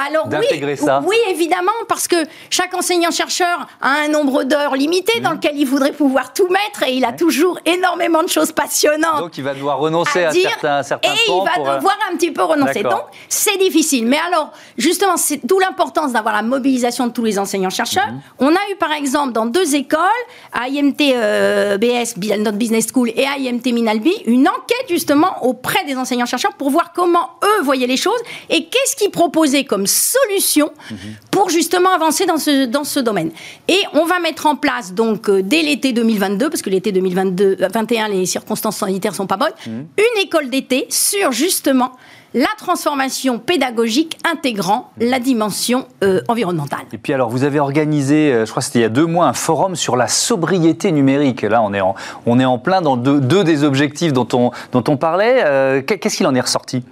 Alors 0.07 0.29
oui, 0.31 0.77
ça 0.77 1.03
oui, 1.05 1.17
évidemment, 1.29 1.73
parce 1.89 2.07
que 2.07 2.17
chaque 2.51 2.73
enseignant-chercheur 2.73 3.67
a 3.81 4.05
un 4.05 4.09
nombre 4.09 4.45
d'heures 4.45 4.77
limité 4.77 5.19
dans 5.21 5.31
mmh. 5.31 5.35
lequel 5.35 5.57
il 5.57 5.67
voudrait 5.67 5.93
pouvoir 5.93 6.33
tout 6.33 6.49
mettre 6.49 6.85
et 6.87 6.93
il 6.93 7.05
a 7.05 7.13
toujours 7.13 7.59
énormément 7.67 8.23
de 8.23 8.29
choses 8.29 8.53
passionnantes. 8.53 9.19
Donc 9.19 9.37
il 9.37 9.45
va 9.45 9.55
devoir 9.55 9.79
renoncer 9.79 10.25
à, 10.25 10.31
certains, 10.31 10.83
certains 10.85 11.11
et 11.11 11.17
il 11.27 11.33
va 11.33 11.73
euh, 11.73 11.77
devoir 11.77 11.97
un 12.11 12.17
petit 12.17 12.31
peu 12.31 12.43
renoncer. 12.43 12.83
Donc 12.83 13.03
c'est 13.29 13.59
difficile. 13.59 14.07
Mais 14.07 14.21
alors, 14.25 14.53
justement, 14.77 15.17
c'est 15.17 15.41
d'où 15.45 15.59
l'importance 15.59 16.13
d'avoir 16.13 16.35
la 16.35 16.43
mobilisation 16.43 17.09
de 17.09 17.13
tous 17.13 17.25
les 17.25 17.39
enseignants-chercheurs. 17.39 18.07
Mmh. 18.07 18.21
On 18.39 18.55
a 18.55 18.61
eu 18.71 18.77
par 18.79 18.93
exemple 18.93 19.33
dans 19.33 19.47
deux 19.47 19.75
écoles, 19.75 19.99
à 20.53 20.69
IMT 20.69 21.13
euh, 21.13 21.77
BS, 21.77 22.17
notre 22.39 22.57
Business 22.57 22.87
School, 22.93 23.11
et 23.17 23.27
à 23.27 23.37
IMT 23.37 23.73
Minalbi, 23.73 24.15
une 24.27 24.49
enquête 24.49 24.87
justement 24.89 25.45
auprès 25.45 25.85
des 25.85 25.97
enseignants-chercheurs 25.97 26.55
pour 26.55 26.71
voir 26.71 26.93
comment 26.93 27.31
eux 27.43 27.63
voyaient 27.63 27.89
les 27.89 27.97
choses 27.97 28.21
et 28.49 28.67
qu'est-ce 28.67 28.95
qu'ils 28.95 29.11
proposaient 29.11 29.65
comme 29.65 29.88
solution 29.89 30.71
pour 31.31 31.51
justement 31.51 31.91
avancer 31.93 32.27
dans 32.27 32.39
ce, 32.39 32.67
dans 32.67 32.85
ce 32.85 33.01
domaine. 33.01 33.31
Et 33.69 33.81
on 33.95 34.05
va 34.05 34.19
mettre 34.21 34.47
en 34.47 34.57
place, 34.57 34.93
donc, 34.93 35.29
euh, 35.29 35.43
dès 35.43 35.63
l'été 35.63 35.93
2022, 35.93 36.51
parce 36.51 36.63
que 36.63 36.71
l'été 36.71 36.93
2021, 36.93 38.07
euh, 38.07 38.13
les 38.13 38.27
circonstances 38.27 38.77
sanitaires 38.77 39.15
sont 39.15 39.27
pas 39.27 39.37
bonnes, 39.37 39.53
mmh. 39.67 39.71
une 39.71 40.23
école 40.23 40.51
d'été 40.51 40.87
sur 40.91 41.33
justement 41.33 41.93
la 42.35 42.49
transformation 42.59 43.39
pédagogique 43.39 44.19
intégrant 44.31 44.91
la 45.01 45.19
dimension 45.19 45.87
euh, 46.05 46.21
environnementale. 46.29 46.81
Et 46.93 46.99
puis 46.99 47.15
alors, 47.15 47.31
vous 47.31 47.45
avez 47.45 47.59
organisé, 47.59 48.45
je 48.45 48.51
crois 48.51 48.61
que 48.61 48.67
c'était 48.67 48.81
il 48.81 48.83
y 48.83 48.85
a 48.85 48.91
deux 48.91 49.07
mois, 49.07 49.27
un 49.27 49.33
forum 49.33 49.77
sur 49.77 49.97
la 49.97 50.09
sobriété 50.09 50.93
numérique. 50.93 51.43
Là, 51.43 51.63
on 51.63 51.73
est 51.73 51.81
en, 51.81 51.95
on 52.27 52.39
est 52.39 52.45
en 52.45 52.59
plein 52.59 52.83
dans 52.83 52.97
deux, 52.99 53.21
deux 53.21 53.45
des 53.45 53.65
objectifs 53.65 54.13
dont 54.13 54.29
on, 54.35 54.51
dont 54.73 54.85
on 54.89 54.99
parlait. 54.99 55.83
Qu'est-ce 55.87 56.19
qu'il 56.19 56.27
en 56.27 56.35
est 56.35 56.41
ressorti? 56.41 56.83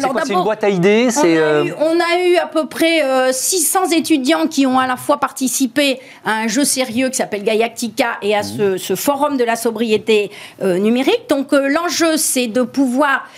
C'est 0.00 0.32
une 0.32 0.42
boîte 0.42 0.64
à 0.64 0.70
idées 0.70 1.08
euh, 1.24 1.64
on, 1.78 2.00
a 2.00 2.18
eu 2.24 2.36
à 2.36 2.46
peu 2.46 2.66
près 2.66 3.02
600 3.32 3.80
euh, 3.84 3.96
étudiants 3.96 4.46
qui 4.46 4.66
ont 4.66 4.78
à 4.78 4.86
la 4.86 4.96
fois 4.96 5.18
participé 5.18 6.00
à 6.24 6.32
un 6.32 6.48
jeu 6.48 6.64
sérieux 6.64 7.10
qui 7.10 7.16
s'appelle 7.16 7.42
Gaiactica 7.42 8.18
et 8.22 8.34
à 8.34 8.42
ce, 8.42 8.92
mmh. 8.92 8.96
forum 8.96 9.36
de 9.36 9.44
la 9.44 9.56
sobriété 9.56 10.30
euh, 10.62 10.78
numérique. 10.78 11.28
Donc 11.28 11.52
l'enjeu, 11.52 12.16
c'est 12.16 12.46
de 12.46 12.62
pouvoir 12.62 13.28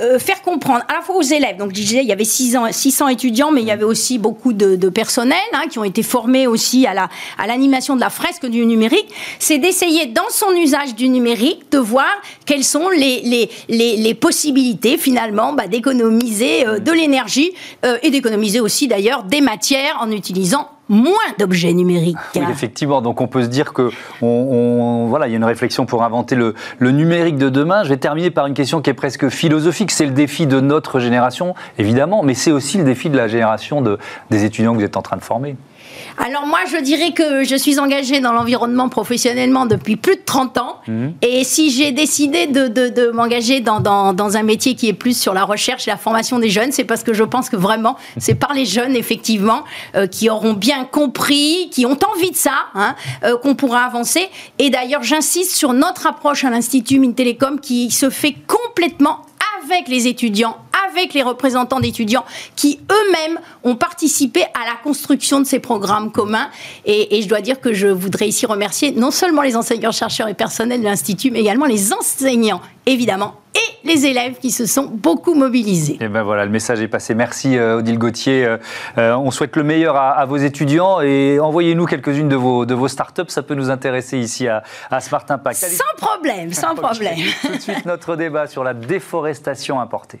euh, 0.00 0.18
faire 0.18 0.42
comprendre 0.42 0.84
à 0.88 0.94
la 0.94 1.02
fois 1.02 1.16
aux 1.16 1.22
élèves, 1.22 1.56
donc 1.58 1.70
je 1.70 1.74
disais, 1.74 2.00
il 2.02 2.08
y 2.08 2.12
avait 2.12 2.24
600 2.24 3.08
étudiants, 3.08 3.50
mais 3.50 3.60
il 3.60 3.66
y 3.66 3.70
avait 3.70 3.84
aussi 3.84 4.18
beaucoup 4.18 4.52
de, 4.52 4.88
personnel 4.88 5.38
hein, 5.52 5.64
qui 5.70 5.78
ont 5.78 5.84
été 5.84 6.02
formés 6.02 6.46
aussi 6.46 6.86
à 6.86 7.08
l'animation 7.46 7.94
à 7.94 7.96
de 7.96 8.00
la 8.00 8.10
fresque 8.10 8.46
du 8.46 8.64
numérique, 8.64 9.08
c'est 9.38 9.58
d'essayer 9.58 10.06
dans 10.06 10.28
son 10.30 10.52
usage 10.52 10.94
du 10.94 11.08
numérique 11.08 11.70
de 11.70 11.78
voir 11.78 12.08
quelles 12.46 12.64
sont 12.64 12.88
les, 12.88 13.48
les, 13.68 14.14
possibilités 14.14 14.98
finalement 14.98 15.52
bah, 15.52 15.66
d'économiser 15.66 16.66
euh, 16.66 16.78
de 16.78 16.92
l'énergie 16.92 17.52
euh, 17.84 17.98
et 18.02 18.10
d'économiser 18.10 18.60
aussi 18.60 18.88
d'ailleurs 18.88 19.24
des 19.24 19.40
matières 19.40 19.98
en 20.00 20.10
utilisant 20.10 20.68
moins 20.92 21.16
d'objets 21.38 21.72
numériques. 21.72 22.16
Oui, 22.36 22.42
effectivement. 22.50 23.00
Donc 23.00 23.20
on 23.20 23.26
peut 23.26 23.42
se 23.42 23.48
dire 23.48 23.72
que 23.72 23.90
voilà, 24.20 25.26
il 25.26 25.30
y 25.30 25.34
a 25.34 25.38
une 25.38 25.44
réflexion 25.44 25.86
pour 25.86 26.04
inventer 26.04 26.36
le, 26.36 26.54
numérique 26.80 27.36
de 27.36 27.48
demain. 27.48 27.82
Je 27.82 27.88
vais 27.88 27.96
terminer 27.96 28.30
par 28.30 28.46
une 28.46 28.54
question 28.54 28.82
qui 28.82 28.90
est 28.90 28.94
presque 28.94 29.28
philosophique. 29.28 29.90
C'est 29.90 30.06
le 30.06 30.12
défi 30.12 30.46
de 30.46 30.60
notre 30.60 31.00
génération, 31.00 31.54
évidemment, 31.78 32.22
mais 32.22 32.34
c'est 32.34 32.52
aussi 32.52 32.78
le 32.78 32.84
défi 32.84 33.10
de 33.10 33.16
la 33.16 33.26
génération 33.26 33.80
de, 33.80 33.98
des 34.30 34.44
étudiants 34.44 34.72
que 34.72 34.78
vous 34.78 34.84
êtes 34.84 34.96
en 34.96 35.02
train 35.02 35.16
de 35.16 35.22
former. 35.22 35.56
Alors 36.18 36.46
moi, 36.46 36.60
je 36.70 36.76
dirais 36.78 37.12
que 37.12 37.44
je 37.44 37.56
suis 37.56 37.78
engagée 37.78 38.20
dans 38.20 38.32
l'environnement 38.32 38.88
professionnellement 38.88 39.66
depuis 39.66 39.96
plus 39.96 40.16
de 40.16 40.22
30 40.24 40.58
ans. 40.58 40.80
Mhm. 40.86 41.14
Et 41.22 41.44
si 41.44 41.70
j'ai 41.70 41.92
décidé 41.92 42.46
de, 42.46 43.10
m'engager 43.10 43.60
dans, 43.60 43.80
dans, 43.80 44.36
un 44.36 44.42
métier 44.42 44.74
qui 44.74 44.88
est 44.88 44.92
plus 44.92 45.18
sur 45.18 45.34
la 45.34 45.44
recherche 45.44 45.88
et 45.88 45.90
la 45.90 45.96
formation 45.96 46.38
des 46.38 46.50
jeunes, 46.50 46.72
c'est 46.72 46.84
parce 46.84 47.02
que 47.02 47.12
je 47.12 47.24
pense 47.24 47.48
que 47.48 47.56
vraiment, 47.56 47.96
c'est 48.18 48.34
par 48.34 48.54
les 48.54 48.66
jeunes, 48.66 48.96
effectivement, 48.96 49.64
euh, 49.94 50.06
qui 50.06 50.30
auront 50.30 50.54
bien 50.54 50.84
compris, 50.84 51.68
qui 51.70 51.86
ont 51.86 51.98
envie 52.14 52.30
de 52.30 52.36
ça, 52.36 52.66
hein, 52.74 52.94
euh, 53.24 53.36
qu'on 53.36 53.54
pourra 53.54 53.80
avancer. 53.80 54.28
Et 54.58 54.70
d'ailleurs, 54.70 55.02
j'insiste 55.02 55.54
sur 55.54 55.72
notre 55.72 56.06
approche 56.06 56.44
à 56.44 56.50
l'Institut 56.50 56.98
Mintelecom 56.98 57.60
qui 57.60 57.90
se 57.90 58.10
fait 58.10 58.34
complètement 58.46 59.22
avec 59.64 59.88
les 59.88 60.06
étudiants, 60.08 60.56
avec 60.92 61.14
les 61.14 61.22
représentants 61.22 61.80
d'étudiants 61.80 62.24
qui 62.56 62.80
eux-mêmes 62.90 63.38
ont 63.64 63.76
participé 63.76 64.42
à 64.42 64.66
la 64.66 64.76
construction 64.82 65.40
de 65.40 65.46
ces 65.46 65.58
programmes 65.58 66.12
communs. 66.12 66.48
Et, 66.84 67.20
je 67.22 67.28
dois 67.28 67.40
dire 67.40 67.60
que 67.60 67.72
je 67.72 67.88
voudrais 67.88 68.28
ici 68.28 68.46
remercier 68.46 68.92
non 68.92 69.10
seulement 69.10 69.42
les 69.42 69.56
enseignants, 69.56 69.92
chercheurs 69.92 70.28
et 70.28 70.34
personnels 70.34 70.80
de 70.80 70.84
l'Institut, 70.84 71.30
mais 71.30 71.40
également 71.40 71.66
les 71.66 71.92
enseignants, 71.92 72.60
évidemment, 72.86 73.34
et 73.54 73.86
les 73.86 74.06
élèves 74.06 74.38
qui 74.38 74.50
se 74.50 74.66
sont 74.66 74.84
beaucoup 74.84 75.34
mobilisés. 75.34 75.98
Et 76.00 76.08
ben 76.08 76.22
voilà, 76.22 76.44
le 76.44 76.50
message 76.50 76.80
est 76.80 76.88
passé. 76.88 77.14
Merci 77.14 77.56
euh, 77.56 77.78
Odile 77.78 77.98
Gauthier. 77.98 78.44
Euh, 78.44 78.56
euh, 78.98 79.14
on 79.14 79.30
souhaite 79.30 79.56
le 79.56 79.62
meilleur 79.62 79.96
à, 79.96 80.24
vos 80.24 80.38
étudiants 80.38 81.00
et 81.00 81.38
envoyez-nous 81.38 81.86
quelques-unes 81.86 82.28
de 82.28 82.36
vos, 82.36 82.64
de 82.64 82.74
vos 82.74 82.88
startups, 82.88 83.28
ça 83.28 83.42
peut 83.42 83.54
nous 83.54 83.70
intéresser 83.70 84.18
ici 84.18 84.48
à, 84.48 84.62
à 84.90 85.00
Smart 85.00 85.24
Impact. 85.28 85.58
Sans 85.58 86.06
problème, 86.06 86.52
sans 86.52 86.74
problème. 86.74 87.18
Tout 87.42 87.56
de 87.56 87.60
suite 87.60 87.84
notre 87.84 88.16
débat 88.16 88.46
sur 88.46 88.64
la 88.64 88.74
déforestation 88.74 89.80
importée. 89.80 90.20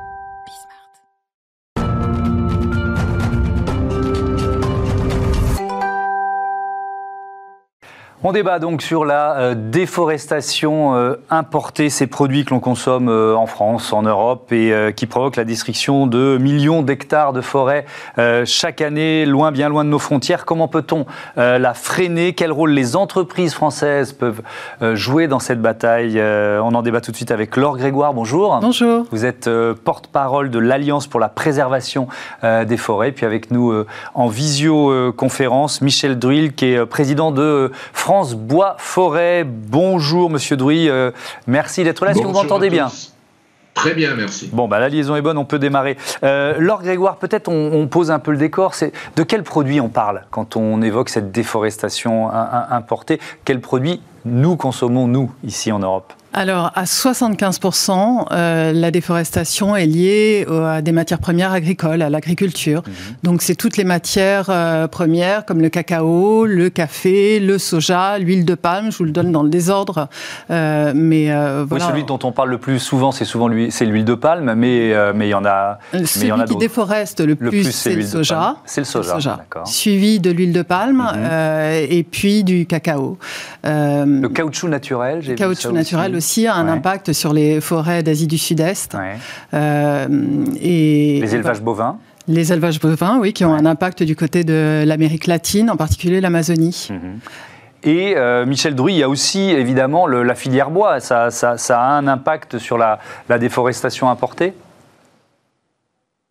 On 8.23 8.33
débat 8.33 8.59
donc 8.59 8.83
sur 8.83 9.03
la 9.03 9.35
euh, 9.37 9.55
déforestation 9.57 10.95
euh, 10.95 11.15
importée, 11.31 11.89
ces 11.89 12.05
produits 12.05 12.45
que 12.45 12.51
l'on 12.51 12.59
consomme 12.59 13.09
euh, 13.09 13.35
en 13.35 13.47
France, 13.47 13.93
en 13.93 14.03
Europe 14.03 14.51
et 14.51 14.71
qui 14.95 15.07
provoquent 15.07 15.37
la 15.37 15.43
destruction 15.43 16.05
de 16.05 16.37
millions 16.39 16.83
d'hectares 16.83 17.33
de 17.33 17.41
forêts 17.41 17.85
chaque 18.45 18.81
année, 18.81 19.25
loin, 19.25 19.51
bien 19.51 19.69
loin 19.69 19.83
de 19.83 19.89
nos 19.89 19.99
frontières. 19.99 20.45
Comment 20.45 20.67
peut-on 20.67 21.05
la 21.35 21.73
freiner? 21.73 22.33
Quel 22.33 22.51
rôle 22.51 22.71
les 22.71 22.95
entreprises 22.95 23.53
françaises 23.53 24.13
peuvent 24.13 24.41
jouer 24.93 25.27
dans 25.27 25.39
cette 25.39 25.61
bataille? 25.61 26.19
On 26.21 26.73
en 26.73 26.81
débat 26.81 27.01
tout 27.01 27.11
de 27.11 27.15
suite 27.15 27.31
avec 27.31 27.55
Laure 27.55 27.77
Grégoire. 27.77 28.13
Bonjour. 28.13 28.59
Bonjour. 28.61 29.05
Vous 29.11 29.25
êtes 29.25 29.49
porte-parole 29.83 30.49
de 30.49 30.59
l'Alliance 30.59 31.07
pour 31.07 31.19
la 31.19 31.29
préservation 31.29 32.07
des 32.43 32.77
forêts. 32.77 33.11
Puis 33.11 33.25
avec 33.25 33.51
nous 33.51 33.73
en 34.13 34.27
visioconférence, 34.27 35.81
Michel 35.81 36.19
Druil, 36.19 36.53
qui 36.53 36.73
est 36.73 36.85
président 36.85 37.31
de 37.31 37.71
France 37.93 38.10
France 38.11 38.35
Bois 38.35 38.75
Forêt. 38.77 39.45
Bonjour 39.45 40.29
Monsieur 40.29 40.57
Drouy, 40.57 40.89
euh, 40.89 41.11
merci 41.47 41.85
d'être 41.85 42.03
là. 42.03 42.11
Est-ce 42.11 42.19
que 42.19 42.27
vous 42.27 42.33
m'entendez 42.33 42.69
bien 42.69 42.89
Très 43.73 43.93
bien, 43.93 44.15
merci. 44.15 44.49
Bon, 44.51 44.67
bah, 44.67 44.79
la 44.79 44.89
liaison 44.89 45.15
est 45.15 45.21
bonne, 45.21 45.37
on 45.37 45.45
peut 45.45 45.59
démarrer. 45.59 45.95
Euh, 46.21 46.55
Laure 46.59 46.81
Grégoire, 46.81 47.15
peut-être 47.15 47.47
on, 47.47 47.87
pose 47.87 48.11
un 48.11 48.19
peu 48.19 48.31
le 48.31 48.37
décor. 48.37 48.75
C'est 48.75 48.91
de 49.15 49.23
quels 49.23 49.43
produits 49.43 49.79
on 49.79 49.87
parle 49.87 50.25
quand 50.29 50.57
on 50.57 50.81
évoque 50.81 51.07
cette 51.07 51.31
déforestation 51.31 52.29
importée? 52.29 53.21
Quels 53.45 53.61
produits 53.61 54.01
nous 54.25 54.57
consommons, 54.57 55.07
nous, 55.07 55.31
ici 55.45 55.71
en 55.71 55.79
Europe? 55.79 56.11
Alors, 56.33 56.71
à 56.75 56.85
75%, 56.85 58.27
euh, 58.31 58.71
la 58.71 58.91
déforestation 58.91 59.75
est 59.75 59.85
liée 59.85 60.45
à 60.49 60.81
des 60.81 60.93
matières 60.93 61.19
premières 61.19 61.51
agricoles, 61.51 62.01
à 62.01 62.09
l'agriculture. 62.09 62.83
Mhm. 62.85 62.93
Donc, 63.23 63.41
c'est 63.41 63.55
toutes 63.55 63.75
les 63.75 63.83
matières 63.83 64.47
euh, 64.49 64.87
premières 64.87 65.45
comme 65.45 65.59
le 65.59 65.67
cacao, 65.67 66.45
le 66.45 66.69
café, 66.69 67.41
le 67.41 67.57
soja, 67.57 68.17
l'huile 68.17 68.45
de 68.45 68.55
palme. 68.55 68.91
Je 68.91 68.97
vous 68.97 69.03
le 69.03 69.11
donne 69.11 69.33
dans 69.33 69.43
le 69.43 69.49
désordre, 69.49 70.07
euh, 70.51 70.93
mais 70.95 71.25
voilà. 71.65 71.85
Oui, 71.85 71.91
celui 71.91 72.03
dont 72.05 72.19
on 72.23 72.31
parle 72.31 72.49
le 72.49 72.57
plus 72.57 72.79
souvent, 72.79 73.11
c'est 73.11 73.25
souvent 73.25 73.49
c'est 73.69 73.85
l'huile 73.85 74.05
de 74.05 74.15
palme, 74.15 74.53
mais 74.55 74.93
mais 75.13 75.27
il 75.27 75.31
y 75.31 75.33
en 75.33 75.45
a. 75.45 75.79
Celui 76.05 76.31
qui 76.45 76.55
déforeste 76.55 77.19
le 77.19 77.35
plus, 77.35 77.71
c'est 77.71 77.95
le 77.95 78.03
soja. 78.03 78.55
C'est 78.65 78.81
le 78.81 78.85
soja. 78.85 79.17
Suivi 79.65 80.19
de 80.19 80.31
l'huile 80.31 80.53
de 80.53 80.61
palme 80.61 81.05
mhm. 81.13 81.87
et 81.89 82.03
puis 82.09 82.45
du 82.45 82.65
cacao. 82.65 83.17
le 83.63 84.27
caoutchouc 84.27 84.69
naturel, 84.69 85.21
j'ai 85.21 85.35
caoutchouc 85.35 85.73
naturel 85.73 86.15
aussi 86.15 86.20
a 86.47 86.55
un 86.55 86.67
impact 86.67 87.13
sur 87.13 87.33
les 87.33 87.61
forêts 87.61 88.03
d'Asie 88.03 88.27
du 88.27 88.37
Sud-Est. 88.37 88.97
Euh, 89.53 90.07
et 90.61 91.19
les 91.21 91.35
élevages 91.35 91.61
bovins 91.61 91.97
les 92.27 92.53
élevages 92.53 92.79
bovins, 92.79 93.17
oui, 93.19 93.33
qui 93.33 93.43
ont 93.45 93.53
un 93.53 93.65
impact 93.65 94.03
du 94.03 94.15
côté 94.15 94.43
de 94.43 94.83
l'Amérique 94.85 95.25
latine, 95.25 95.71
en 95.71 95.75
particulier 95.75 96.21
l'Amazonie. 96.21 96.87
Mhm. 96.91 97.19
Et 97.83 98.15
euh, 98.15 98.45
Michel 98.45 98.75
Druy, 98.75 98.93
il 98.93 98.99
y 98.99 99.03
a 99.03 99.09
aussi 99.09 99.49
évidemment 99.49 100.05
la 100.05 100.35
filière 100.35 100.69
bois. 100.69 100.99
Ça, 100.99 101.29
a 101.29 101.97
un 101.97 102.07
impact 102.07 102.59
sur 102.59 102.77
la 102.77 102.99
déforestation 103.39 104.09
importée? 104.09 104.53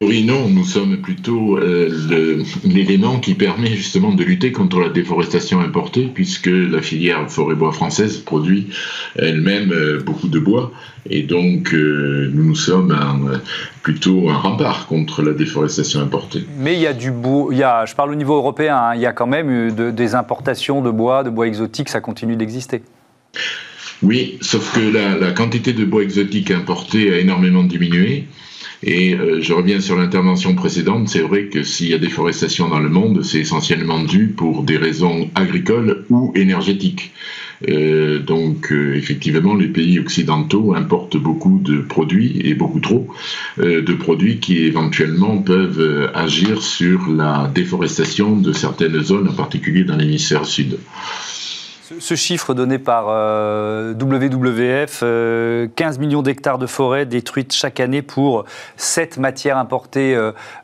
Oui, 0.03 0.25
non, 0.25 0.49
nous 0.49 0.65
sommes 0.65 0.97
plutôt 0.97 1.59
euh, 1.59 2.43
l'élément 2.65 3.21
qui 3.21 3.35
permet 3.35 3.77
justement 3.77 4.15
de 4.15 4.25
lutter 4.25 4.51
contre 4.51 4.81
la 4.81 4.89
déforestation 4.89 5.61
importée, 5.61 6.11
puisque 6.13 6.47
la 6.47 6.81
filière 6.81 7.31
forêt-bois 7.31 7.73
française 7.73 8.17
produit 8.17 8.69
elle-même 9.17 9.73
euh, 9.73 10.01
beaucoup 10.01 10.29
de 10.29 10.39
bois, 10.39 10.73
et 11.09 11.23
donc 11.23 11.75
euh, 11.75 12.31
nous 12.33 12.55
sommes 12.55 12.97
plutôt 13.83 14.31
un 14.31 14.39
rempart 14.39 14.87
contre 14.87 15.23
la 15.23 15.33
déforestation 15.33 16.01
importée. 16.01 16.47
Mais 16.59 16.77
il 16.77 16.81
y 16.81 16.87
a 16.87 16.95
du 16.95 17.11
bois, 17.11 17.49
il 17.53 17.59
y 17.59 17.63
a, 17.63 17.85
je 17.85 17.95
parle 17.95 18.13
au 18.13 18.17
niveau 18.17 18.37
européen, 18.37 18.77
hein, 18.77 18.95
il 18.95 19.03
y 19.03 19.07
a 19.07 19.13
quand 19.13 19.27
même 19.27 19.71
des 19.73 20.15
importations 20.15 20.81
de 20.81 20.91
bois, 20.91 21.25
de 21.25 21.31
bois 21.31 21.47
exotiques, 21.47 21.91
ça 21.91 22.01
continue 22.01 22.37
d'exister. 22.37 22.81
Oui, 24.03 24.39
sauf 24.41 24.75
que 24.75 24.81
la, 24.81 25.19
la 25.19 25.33
quantité 25.33 25.75
de 25.75 25.85
bois 25.85 26.03
exotique 26.03 26.51
importé 26.51 27.13
a 27.13 27.19
énormément 27.19 27.65
diminué. 27.65 28.25
Et 28.83 29.15
euh, 29.15 29.43
je 29.43 29.53
reviens 29.53 29.81
sur 29.81 29.97
l'intervention 29.97 30.55
précédente, 30.55 31.09
c'est 31.09 31.21
vrai 31.21 31.47
que 31.47 31.63
s'il 31.63 31.89
y 31.89 31.95
a 31.95 31.99
déforestation 31.99 32.69
dans 32.69 32.79
le 32.79 32.89
monde, 32.89 33.23
c'est 33.23 33.41
essentiellement 33.41 34.03
dû 34.03 34.29
pour 34.29 34.63
des 34.63 34.79
raisons 34.79 35.31
agricoles 35.35 36.05
ou 36.09 36.33
énergétiques. 36.35 37.13
Euh, 37.69 38.21
donc 38.21 38.73
euh, 38.73 38.95
effectivement, 38.95 39.55
les 39.55 39.69
pays 39.69 39.99
occidentaux 39.99 40.75
importent 40.75 41.19
beaucoup 41.19 41.61
de 41.63 41.83
produits, 41.83 42.41
et 42.43 42.55
beaucoup 42.55 42.81
trop, 42.81 43.07
de 43.59 43.93
produits 43.93 44.39
qui 44.39 44.59
éventuellement 44.65 45.39
peuvent 45.39 46.11
agir 46.15 46.63
sur 46.63 47.11
la 47.11 47.51
déforestation 47.55 48.35
de 48.37 48.53
certaines 48.53 49.03
zones, 49.03 49.29
en 49.29 49.35
particulier 49.35 49.85
dans 49.85 49.97
l'hémisphère 49.97 50.47
sud. 50.47 50.79
Ce 51.99 52.15
chiffre 52.15 52.55
donné 52.55 52.79
par 52.79 53.07
euh, 53.09 53.95
WWF, 53.95 55.01
15 55.01 55.03
euh, 55.03 55.67
millions 55.99 56.23
d'hectares 56.23 56.59
de 56.59 56.67
forêts 56.67 57.05
détruites 57.05 57.53
chaque 57.53 57.81
année 57.81 58.01
pour 58.01 58.45
cette 58.77 59.17
matière 59.17 59.59
importée 59.59 60.17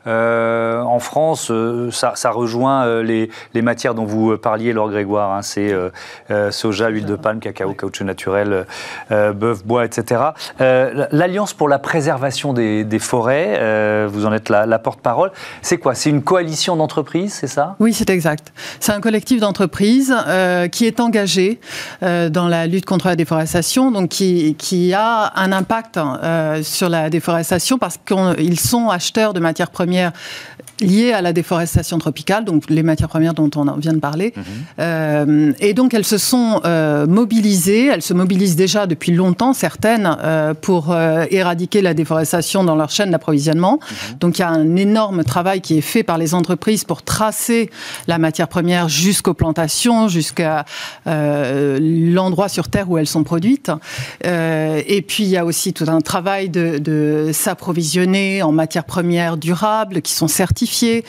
euh, 0.07 0.81
en 0.81 0.99
France, 0.99 1.51
ça, 1.91 2.31
rejoint 2.31 3.01
les, 3.01 3.29
matières 3.55 3.93
dont 3.93 4.05
vous 4.05 4.37
parliez, 4.37 4.71
Laure 4.71 4.89
Grégoire. 4.89 5.33
Hein. 5.33 5.41
c'est 5.41 5.73
soja, 6.51 6.87
huile 6.89 7.05
de 7.05 7.15
palme, 7.15 7.39
cacao, 7.39 7.73
caoutchouc 7.73 8.05
naturel, 8.05 8.65
bœuf, 9.09 9.65
bois, 9.65 9.85
etc. 9.85 10.21
L'Alliance 10.59 11.53
pour 11.53 11.67
la 11.67 11.79
préservation 11.79 12.53
des, 12.53 12.99
forêts, 12.99 14.07
vous 14.07 14.25
en 14.25 14.33
êtes 14.33 14.49
la, 14.49 14.65
la 14.65 14.79
porte-parole. 14.79 15.31
C'est 15.61 15.77
quoi? 15.77 15.95
C'est 15.95 16.09
une 16.09 16.23
coalition 16.23 16.75
d'entreprises, 16.77 17.33
c'est 17.33 17.47
ça? 17.47 17.75
Oui, 17.79 17.93
c'est 17.93 18.09
exact. 18.09 18.53
C'est 18.79 18.93
un 18.93 19.01
collectif 19.01 19.41
d'entreprises 19.41 20.15
qui 20.71 20.85
est 20.85 20.99
engagé 20.99 21.16
euh, 22.03 22.29
dans 22.29 22.47
la 22.47 22.67
lutte 22.67 22.85
contre 22.85 23.07
la 23.07 23.15
déforestation, 23.15 23.91
donc 23.91 24.09
qui, 24.09 24.55
qui 24.57 24.93
a 24.93 25.33
un 25.35 25.51
impact 25.51 25.97
euh, 25.97 26.61
sur 26.63 26.89
la 26.89 27.09
déforestation 27.09 27.77
parce 27.77 27.97
qu'ils 28.05 28.59
sont 28.59 28.89
acheteurs 28.89 29.33
de 29.33 29.39
matières 29.39 29.71
premières 29.71 30.11
liées 30.79 31.11
à 31.11 31.23
la 31.23 31.33
déforestation 31.33 31.97
tropicale, 31.97 32.45
donc 32.45 32.69
les 32.69 32.83
matières 32.83 33.09
premières 33.09 33.33
dont 33.33 33.49
on 33.55 33.77
vient 33.77 33.93
de 33.93 33.99
parler. 33.99 34.33
Mhm. 34.35 34.43
Euh, 34.79 35.53
et 35.59 35.73
donc 35.73 35.95
elles 35.95 36.05
se 36.05 36.19
sont 36.19 36.61
mobilisées, 37.07 37.87
elles 37.87 38.03
se 38.03 38.13
mobilisent 38.13 38.55
déjà 38.55 38.85
depuis 38.85 39.11
longtemps, 39.11 39.53
certaines, 39.53 40.15
pour 40.61 40.95
éradiquer 40.95 41.81
la 41.81 41.95
déforestation 41.95 42.63
dans 42.63 42.75
leur 42.75 42.91
chaîne 42.91 43.09
d'approvisionnement. 43.09 43.79
Mhm. 43.81 44.17
Donc 44.19 44.37
il 44.37 44.41
y 44.41 44.45
a 44.45 44.49
un 44.49 44.75
énorme 44.75 45.23
travail 45.23 45.61
qui 45.61 45.79
est 45.79 45.81
fait 45.81 46.03
par 46.03 46.19
les 46.19 46.35
entreprises 46.35 46.83
pour 46.83 47.01
tracer 47.01 47.71
la 48.07 48.19
matière 48.19 48.47
première 48.47 48.87
jusqu'aux 48.87 49.33
plantations, 49.33 50.07
jusqu'à 50.07 50.65
l'endroit 51.07 52.49
sur 52.49 52.67
Terre 52.69 52.89
où 52.89 52.97
elles 52.97 53.07
sont 53.07 53.23
produites. 53.23 53.71
et 54.23 55.05
puis 55.07 55.23
il 55.23 55.29
y 55.29 55.37
a 55.37 55.45
aussi 55.45 55.73
tout 55.73 55.85
un 55.87 56.01
travail 56.01 56.49
de, 56.49 57.31
s'approvisionner 57.33 58.43
en 58.43 58.51
matières 58.51 58.85
premières 58.85 59.37
durables 59.37 60.01
qui 60.01 60.13
sont 60.13 60.27
certifiées. 60.27 61.03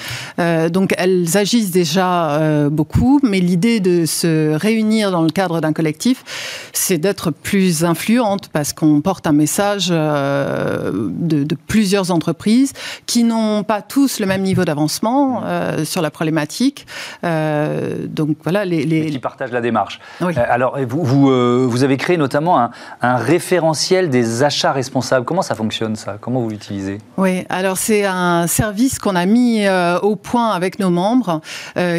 donc 0.70 0.94
elles 0.98 1.36
agissent 1.36 1.70
déjà 1.70 2.68
beaucoup, 2.70 3.20
mais 3.22 3.40
l'idée 3.40 3.80
de 3.80 4.06
se 4.06 4.54
réunir 4.54 5.10
dans 5.10 5.22
le 5.22 5.30
cadre 5.30 5.60
d'un 5.60 5.72
collectif, 5.72 6.24
c'est 6.72 6.98
d'être 6.98 7.30
plus 7.30 7.84
influente 7.84 8.48
parce 8.52 8.72
qu'on 8.72 9.00
porte 9.00 9.26
un 9.26 9.32
message 9.32 9.88
de, 9.88 11.54
plusieurs 11.66 12.10
entreprises 12.10 12.72
qui 13.06 13.24
n'ont 13.24 13.62
pas 13.62 13.82
tous 13.82 14.20
le 14.20 14.26
même 14.26 14.42
niveau 14.42 14.64
d'avancement 14.64 15.42
euh, 15.44 15.84
sur 15.84 16.02
la 16.02 16.10
problématique. 16.10 16.86
Euh, 17.24 18.06
donc 18.06 18.36
voilà, 18.42 18.64
les, 18.64 18.84
les... 18.84 19.06
qui 19.10 19.18
partagent 19.18 19.52
la 19.52 19.60
démarche. 19.60 19.87
Euh, 20.22 20.32
alors 20.48 20.78
vous, 20.86 21.04
vous, 21.04 21.68
vous, 21.68 21.82
avez 21.84 21.96
créé 21.96 22.16
notamment 22.16 22.60
un, 22.60 22.70
un, 23.02 23.16
référentiel 23.16 24.10
des 24.10 24.42
achats 24.42 24.72
responsables. 24.72 25.24
Comment 25.24 25.42
ça 25.42 25.54
fonctionne 25.54 25.96
ça? 25.96 26.18
Comment 26.20 26.40
vous 26.40 26.50
l'utilisez? 26.50 26.98
Oui, 27.16 27.44
alors 27.48 27.78
c'est 27.78 28.04
un 28.04 28.46
service 28.46 28.98
qu'on 28.98 29.16
a 29.16 29.26
mis 29.26 29.66
au 30.02 30.16
point 30.16 30.50
avec 30.50 30.78
nos 30.78 30.90
membres 30.90 31.40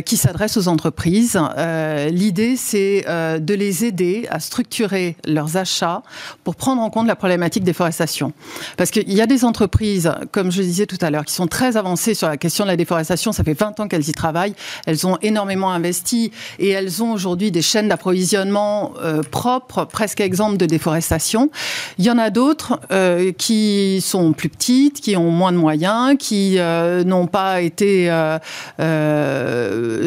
qui 0.05 0.17
s'adresse 0.17 0.57
aux 0.57 0.67
entreprises. 0.67 1.39
L'idée 2.09 2.55
c'est 2.55 3.05
de 3.07 3.53
les 3.53 3.85
aider 3.85 4.27
à 4.29 4.39
structurer 4.39 5.15
leurs 5.25 5.57
achats 5.57 6.01
pour 6.43 6.55
prendre 6.55 6.81
en 6.81 6.89
compte 6.89 7.07
la 7.07 7.15
problématique 7.15 7.63
déforestation. 7.63 8.33
Parce 8.77 8.91
qu'il 8.91 9.11
y 9.11 9.21
a 9.21 9.27
des 9.27 9.45
entreprises, 9.45 10.11
comme 10.31 10.51
je 10.51 10.61
disais 10.61 10.85
tout 10.85 10.97
à 11.01 11.09
l'heure, 11.09 11.25
qui 11.25 11.33
sont 11.33 11.47
très 11.47 11.77
avancées 11.77 12.13
sur 12.13 12.27
la 12.27 12.37
question 12.37 12.65
de 12.65 12.69
la 12.69 12.77
déforestation. 12.77 13.31
Ça 13.31 13.43
fait 13.43 13.53
20 13.53 13.79
ans 13.79 13.87
qu'elles 13.87 14.09
y 14.09 14.13
travaillent. 14.13 14.55
Elles 14.85 15.05
ont 15.07 15.17
énormément 15.21 15.71
investi 15.71 16.31
et 16.57 16.69
elles 16.69 17.03
ont 17.03 17.11
aujourd'hui 17.11 17.51
des 17.51 17.61
chaînes 17.79 17.87
d'approvisionnement 17.87 18.93
euh, 19.01 19.21
propres, 19.21 19.85
presque 19.85 20.19
exemples 20.19 20.57
de 20.57 20.65
déforestation. 20.65 21.49
Il 21.97 22.05
y 22.05 22.11
en 22.11 22.17
a 22.17 22.29
d'autres 22.29 22.79
euh, 22.91 23.31
qui 23.31 24.01
sont 24.01 24.33
plus 24.33 24.49
petites, 24.49 24.99
qui 24.99 25.15
ont 25.15 25.31
moins 25.31 25.51
de 25.51 25.57
moyens, 25.57 26.15
qui 26.19 26.55
euh, 26.57 27.03
n'ont 27.03 27.27
pas 27.27 27.61
été 27.61 28.09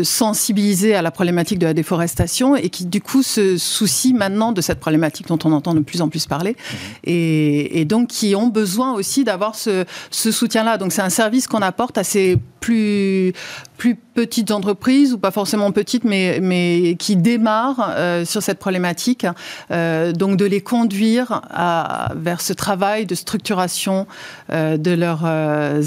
sensibilisées 0.03 0.95
à 0.95 1.03
la 1.03 1.11
problématique 1.11 1.59
de 1.59 1.67
la 1.67 1.75
déforestation 1.75 2.57
et 2.57 2.69
qui 2.69 2.85
du 2.85 3.01
coup 3.01 3.23
se 3.23 3.57
soucient 3.57 4.17
maintenant 4.17 4.53
de 4.53 4.61
cette 4.61 4.81
problématique 4.81 5.29
dont 5.29 5.39
on 5.45 5.53
entend 5.53 5.75
de 5.75 5.81
plus 5.81 6.01
en 6.03 6.09
plus 6.09 6.27
parler 6.27 6.53
mmh. 6.53 6.77
et, 7.05 7.81
et 7.81 7.85
donc 7.85 8.09
qui 8.09 8.35
ont 8.35 8.49
besoin 8.49 8.93
aussi 8.95 9.25
d'avoir 9.25 9.55
ce, 9.55 9.85
ce 10.11 10.31
soutien-là. 10.31 10.79
Donc 10.79 10.93
c'est 10.93 11.03
un 11.03 11.11
service 11.11 11.47
qu'on 11.47 11.63
apporte 11.63 11.99
à 11.99 12.05
ces 12.05 12.39
plus, 12.63 13.35
plus 13.83 13.97
petites 13.97 14.53
entreprises, 14.53 15.13
ou 15.13 15.19
pas 15.19 15.33
forcément 15.33 15.73
petites, 15.73 16.05
mais, 16.05 16.39
mais 16.41 16.95
qui 17.01 17.17
démarrent 17.17 17.91
euh, 17.97 18.25
sur 18.25 18.41
cette 18.41 18.61
problématique. 18.61 19.27
Euh, 19.73 20.13
donc 20.13 20.37
de 20.37 20.45
les 20.45 20.61
conduire 20.61 21.43
à, 21.51 22.13
vers 22.15 22.43
ce 22.43 22.53
travail 22.53 23.07
de 23.07 23.17
structuration 23.17 24.07
euh, 24.53 24.77
de 24.77 24.93
leurs 24.93 25.25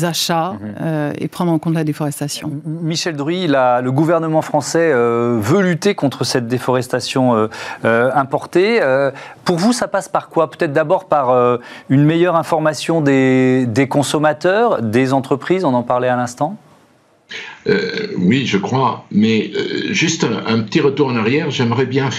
achats 0.04 0.56
mhm. 0.60 1.14
et 1.18 1.30
prendre 1.30 1.54
en 1.54 1.58
compte 1.58 1.76
la 1.76 1.86
déforestation. 1.86 2.52
Michel 2.66 3.16
Druy, 3.16 3.48
le 3.48 3.90
gouvernement 3.92 4.42
français 4.42 4.92
veut 4.92 5.62
lutter 5.62 5.96
contre 5.96 6.26
cette 6.26 6.50
déforestation 6.50 7.48
importée. 7.84 8.82
pour 9.46 9.56
vous, 9.56 9.72
ça 9.72 9.88
passe 9.88 10.10
par 10.10 10.28
quoi? 10.28 10.52
Peut-être 10.52 10.74
d'abord 10.74 11.06
par 11.06 11.60
une 11.88 12.04
meilleure 12.04 12.36
information 12.36 13.00
des, 13.00 13.66
des 13.68 13.88
consommateurs, 13.88 14.82
des 14.82 15.14
entreprises, 15.14 15.64
on 15.64 15.74
en 15.74 15.84
parlait 15.84 16.10
à 16.10 16.18
l'instant? 16.18 16.58
Euh, 17.68 18.08
oui, 18.18 18.46
je 18.46 18.58
crois. 18.58 19.06
Mais 19.12 19.52
euh, 19.56 19.94
juste 19.94 20.24
un, 20.24 20.60
petit 20.60 20.82
retour 20.82 21.08
en 21.08 21.16
arrière, 21.16 21.50
j'aimerais 21.50 21.86
bien 21.86 22.10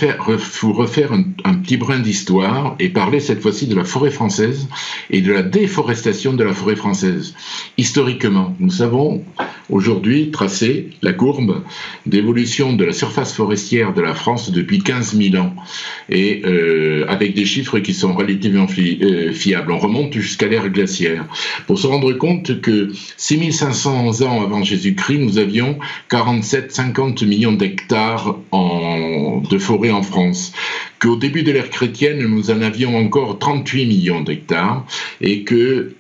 vous 0.61 0.73
refaire 0.73 1.13
un, 1.13 1.55
petit 1.55 1.77
brin 1.77 2.01
d'histoire 2.01 2.75
et 2.81 2.89
parler 2.89 3.21
cette 3.21 3.41
fois-ci 3.41 3.67
de 3.67 3.77
la 3.77 3.85
forêt 3.85 4.11
française 4.11 4.69
et 5.11 5.21
de 5.21 5.33
la 5.33 5.43
déforestation 5.43 6.33
de 6.33 6.43
la 6.43 6.53
forêt 6.53 6.77
française. 6.77 7.35
Historiquement, 7.79 8.55
nous 8.59 8.71
savons 8.71 9.23
aujourd'hui 9.71 10.31
tracer 10.31 10.91
la 11.03 11.13
courbe 11.13 11.63
d'évolution 12.07 12.73
de 12.73 12.85
la 12.85 12.93
surface 12.93 13.33
forestière 13.35 13.95
de 13.95 14.01
la 14.01 14.15
France 14.15 14.51
depuis 14.51 14.81
15 14.81 15.17
000 15.17 15.43
ans 15.43 15.55
et 16.09 16.43
euh, 16.45 17.05
avec 17.09 17.35
des 17.35 17.45
chiffres 17.45 17.79
qui 17.79 17.95
sont 17.95 18.15
relativement 18.15 18.67
fiables. 18.69 19.73
On 19.73 19.79
remonte 19.79 20.13
jusqu'à 20.15 20.47
l'ère 20.47 20.69
glaciaire 20.69 21.25
pour 21.67 21.79
se 21.79 21.87
rendre 21.87 22.13
compte 22.13 22.61
que 22.61 22.91
6500 23.17 24.23
ans 24.23 24.43
avant 24.43 24.63
Jésus-Christ, 24.63 25.19
nous 25.19 25.36
avions 25.39 25.79
47-50 26.11 27.27
millions 27.27 27.53
d'hectares 27.53 28.37
de 28.53 29.59
forêt 29.59 29.91
en 29.91 30.03
France, 30.03 30.53
qu'au 31.01 31.17
début 31.17 31.43
de 31.43 31.53
l'ère 31.53 31.71
chrétienne, 31.71 32.19
nous 32.27 32.51
en 32.51 32.63
avions 32.63 32.97
encore 32.97 33.39
38 33.39 33.87
millions 33.87 34.23
d'hectares, 34.23 34.87
et 35.21 35.43
que 35.43 35.95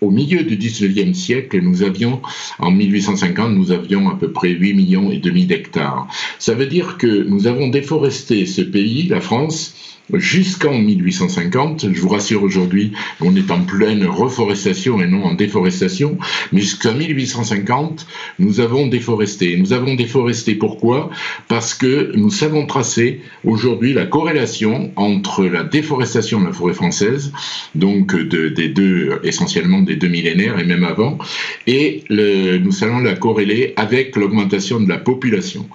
au 0.00 0.10
milieu 0.10 0.42
du 0.42 0.56
19e 0.56 1.14
siècle, 1.14 1.60
nous 1.62 1.84
avions, 1.84 2.20
en 2.58 2.72
1850, 2.72 3.52
nous 3.52 3.70
avions 3.70 4.10
à 4.10 4.16
peu 4.16 4.32
près 4.32 4.50
8 4.50 4.74
millions 4.74 5.12
et 5.12 5.18
demi 5.18 5.46
d'hectares. 5.46 6.08
Ça 6.40 6.54
veut 6.54 6.66
dire 6.66 6.98
que 6.98 7.06
nous 7.06 7.46
avons 7.46 7.68
déforesté 7.68 8.44
ce 8.46 8.62
pays, 8.62 9.06
la 9.06 9.20
France, 9.20 9.74
jusqu'en 10.14 10.78
1850. 10.78 11.92
Je 11.92 12.00
vous 12.00 12.08
rassure 12.08 12.42
aujourd'hui, 12.42 12.92
on 13.20 13.34
est 13.36 13.50
en 13.50 13.62
pleine 13.62 14.06
reforestation 14.06 15.00
et 15.00 15.06
non 15.06 15.24
en 15.24 15.34
déforestation. 15.34 16.18
Jusqu'en 16.52 16.94
1850, 16.94 18.06
nous 18.38 18.60
avons 18.60 18.86
déforesté. 18.86 19.56
Nous 19.56 19.72
avons 19.72 19.94
déforesté 19.94 20.54
pourquoi? 20.54 21.10
Parce 21.48 21.74
que 21.74 22.12
nous 22.14 22.30
savons 22.30 22.66
tracer 22.66 23.20
aujourd'hui 23.44 23.92
la 23.92 24.06
corrélation 24.06 24.92
entre 24.96 25.44
la 25.44 25.64
déforestation 25.64 26.40
de 26.40 26.46
la 26.46 26.52
forêt 26.52 26.74
française, 26.74 27.32
donc 27.74 28.14
des 28.14 28.68
deux, 28.68 29.20
essentiellement 29.24 29.80
des 29.80 29.96
deux 29.96 30.08
millénaires 30.08 30.58
et 30.58 30.64
même 30.64 30.84
avant, 30.84 31.18
et 31.66 32.04
nous 32.10 32.72
savons 32.72 32.98
la 32.98 33.14
corréler 33.14 33.74
avec 33.76 34.16
l'augmentation 34.16 34.80
de 34.80 34.88
la 34.88 34.98
population. 34.98 35.68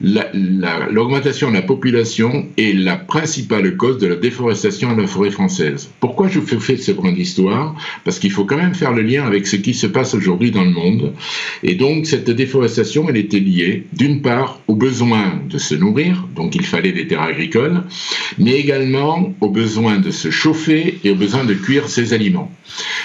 L'augmentation 0.00 1.50
de 1.50 1.54
la 1.54 1.62
population 1.62 2.46
est 2.58 2.74
la 2.74 2.96
principale 2.96 3.71
cause 3.72 3.98
de 3.98 4.06
la 4.06 4.16
déforestation 4.16 4.94
de 4.94 5.02
la 5.02 5.06
forêt 5.06 5.30
française. 5.30 5.90
Pourquoi 6.00 6.28
je 6.28 6.38
vous 6.38 6.60
fais 6.60 6.76
ce 6.76 6.92
point 6.92 7.12
d'histoire 7.12 7.74
Parce 8.04 8.18
qu'il 8.18 8.30
faut 8.30 8.44
quand 8.44 8.56
même 8.56 8.74
faire 8.74 8.92
le 8.92 9.02
lien 9.02 9.24
avec 9.24 9.46
ce 9.46 9.56
qui 9.56 9.74
se 9.74 9.86
passe 9.86 10.14
aujourd'hui 10.14 10.50
dans 10.50 10.64
le 10.64 10.70
monde. 10.70 11.12
Et 11.62 11.74
donc, 11.74 12.06
cette 12.06 12.30
déforestation, 12.30 13.08
elle 13.08 13.16
était 13.16 13.40
liée, 13.40 13.86
d'une 13.92 14.22
part, 14.22 14.60
au 14.68 14.74
besoin 14.74 15.40
de 15.48 15.58
se 15.58 15.74
nourrir, 15.74 16.26
donc 16.34 16.54
il 16.54 16.64
fallait 16.64 16.92
des 16.92 17.06
terres 17.06 17.22
agricoles, 17.22 17.82
mais 18.38 18.52
également 18.52 19.34
au 19.40 19.48
besoin 19.48 19.98
de 19.98 20.10
se 20.10 20.30
chauffer 20.30 20.98
et 21.04 21.10
au 21.10 21.14
besoin 21.14 21.44
de 21.44 21.54
cuire 21.54 21.88
ses 21.88 22.12
aliments. 22.12 22.50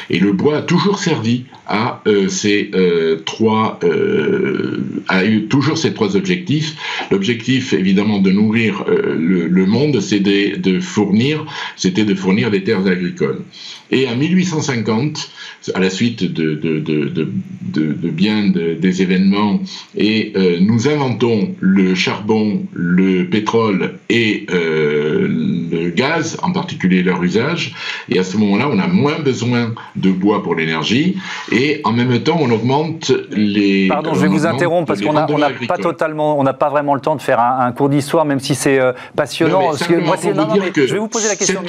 Et 0.09 0.19
le 0.19 0.31
bois 0.31 0.57
a 0.57 0.61
toujours 0.61 0.99
servi 0.99 1.45
à 1.67 2.01
euh, 2.07 2.29
ces 2.29 2.71
euh, 2.73 3.17
trois, 3.25 3.79
euh, 3.83 4.83
a 5.09 5.25
eu 5.25 5.47
toujours 5.47 5.77
ces 5.77 5.93
trois 5.93 6.15
objectifs. 6.15 6.75
L'objectif, 7.11 7.73
évidemment, 7.73 8.19
de 8.19 8.31
nourrir 8.31 8.85
le, 8.87 9.65
monde, 9.65 9.99
c'est 9.99 10.19
de, 10.19 10.79
fournir, 10.79 11.45
c'était 11.75 12.05
de 12.05 12.15
fournir 12.15 12.51
des 12.51 12.63
terres 12.63 12.87
agricoles. 12.87 13.41
Et 13.91 14.07
en 14.07 14.15
1850, 14.15 15.29
à 15.73 15.79
la 15.79 15.89
suite 15.89 16.23
de, 16.23 16.53
de, 16.55 16.79
de, 16.79 17.29
de 17.73 18.09
bien 18.09 18.47
des 18.47 19.01
événements, 19.01 19.61
et 19.95 20.33
nous 20.59 20.87
inventons 20.87 21.55
le 21.59 21.95
charbon, 21.95 22.65
le 22.73 23.25
pétrole 23.29 23.95
et 24.09 24.45
le 24.49 25.89
gaz, 25.89 26.37
en 26.41 26.51
particulier 26.51 27.03
leur 27.03 27.21
usage. 27.23 27.73
Et 28.09 28.19
à 28.19 28.23
ce 28.23 28.37
moment-là, 28.37 28.69
on 28.71 28.79
a 28.79 28.87
moins 28.87 29.19
besoin 29.19 29.73
de 29.97 30.11
bois 30.11 30.43
pour 30.43 30.55
l'énergie 30.55 31.17
et 31.51 31.81
en 31.83 31.91
même 31.91 32.21
temps, 32.23 32.37
on 32.39 32.49
augmente 32.51 33.11
les. 33.31 33.87
Pardon, 33.87 34.13
je 34.13 34.21
vais 34.21 34.27
vous 34.27 34.45
interrompre 34.45 34.87
parce 34.87 35.01
qu'on 35.01 35.13
n'a 35.13 35.27
pas 35.67 35.77
totalement, 35.77 36.39
on 36.39 36.43
n'a 36.43 36.53
pas 36.53 36.69
vraiment 36.69 36.95
le 36.95 37.01
temps 37.01 37.15
de 37.15 37.21
faire 37.21 37.39
un, 37.39 37.71
cours 37.71 37.89
d'histoire, 37.89 38.25
même 38.25 38.39
si 38.39 38.55
c'est 38.55 38.79
euh, 38.79 38.93
passionnant. 39.15 39.73
je 39.73 40.93
vais 40.93 40.97
vous 40.99 41.07
poser 41.07 41.27
la 41.27 41.35
question. 41.35 41.61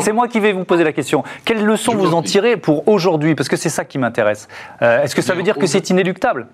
C'est 0.00 0.12
moi 0.12 0.28
qui 0.28 0.40
vais 0.40 0.52
vous 0.52 0.64
poser 0.64 0.84
la 0.84 0.92
question. 0.92 1.24
Quelles 1.44 1.64
leçons 1.64 1.94
vous 1.94 2.14
en 2.14 2.22
tirez 2.22 2.56
pour 2.56 2.88
aujourd'hui? 2.88 3.34
Parce 3.34 3.48
que 3.48 3.56
c'est 3.56 3.68
ça 3.68 3.84
qui 3.84 3.98
m'intéresse. 3.98 4.48
Euh, 4.82 5.02
est-ce 5.02 5.14
que 5.14 5.22
ça 5.22 5.34
veut 5.34 5.42
dire 5.42 5.56
que 5.56 5.66
c'est 5.66 5.90
inéluctable? 5.90 6.46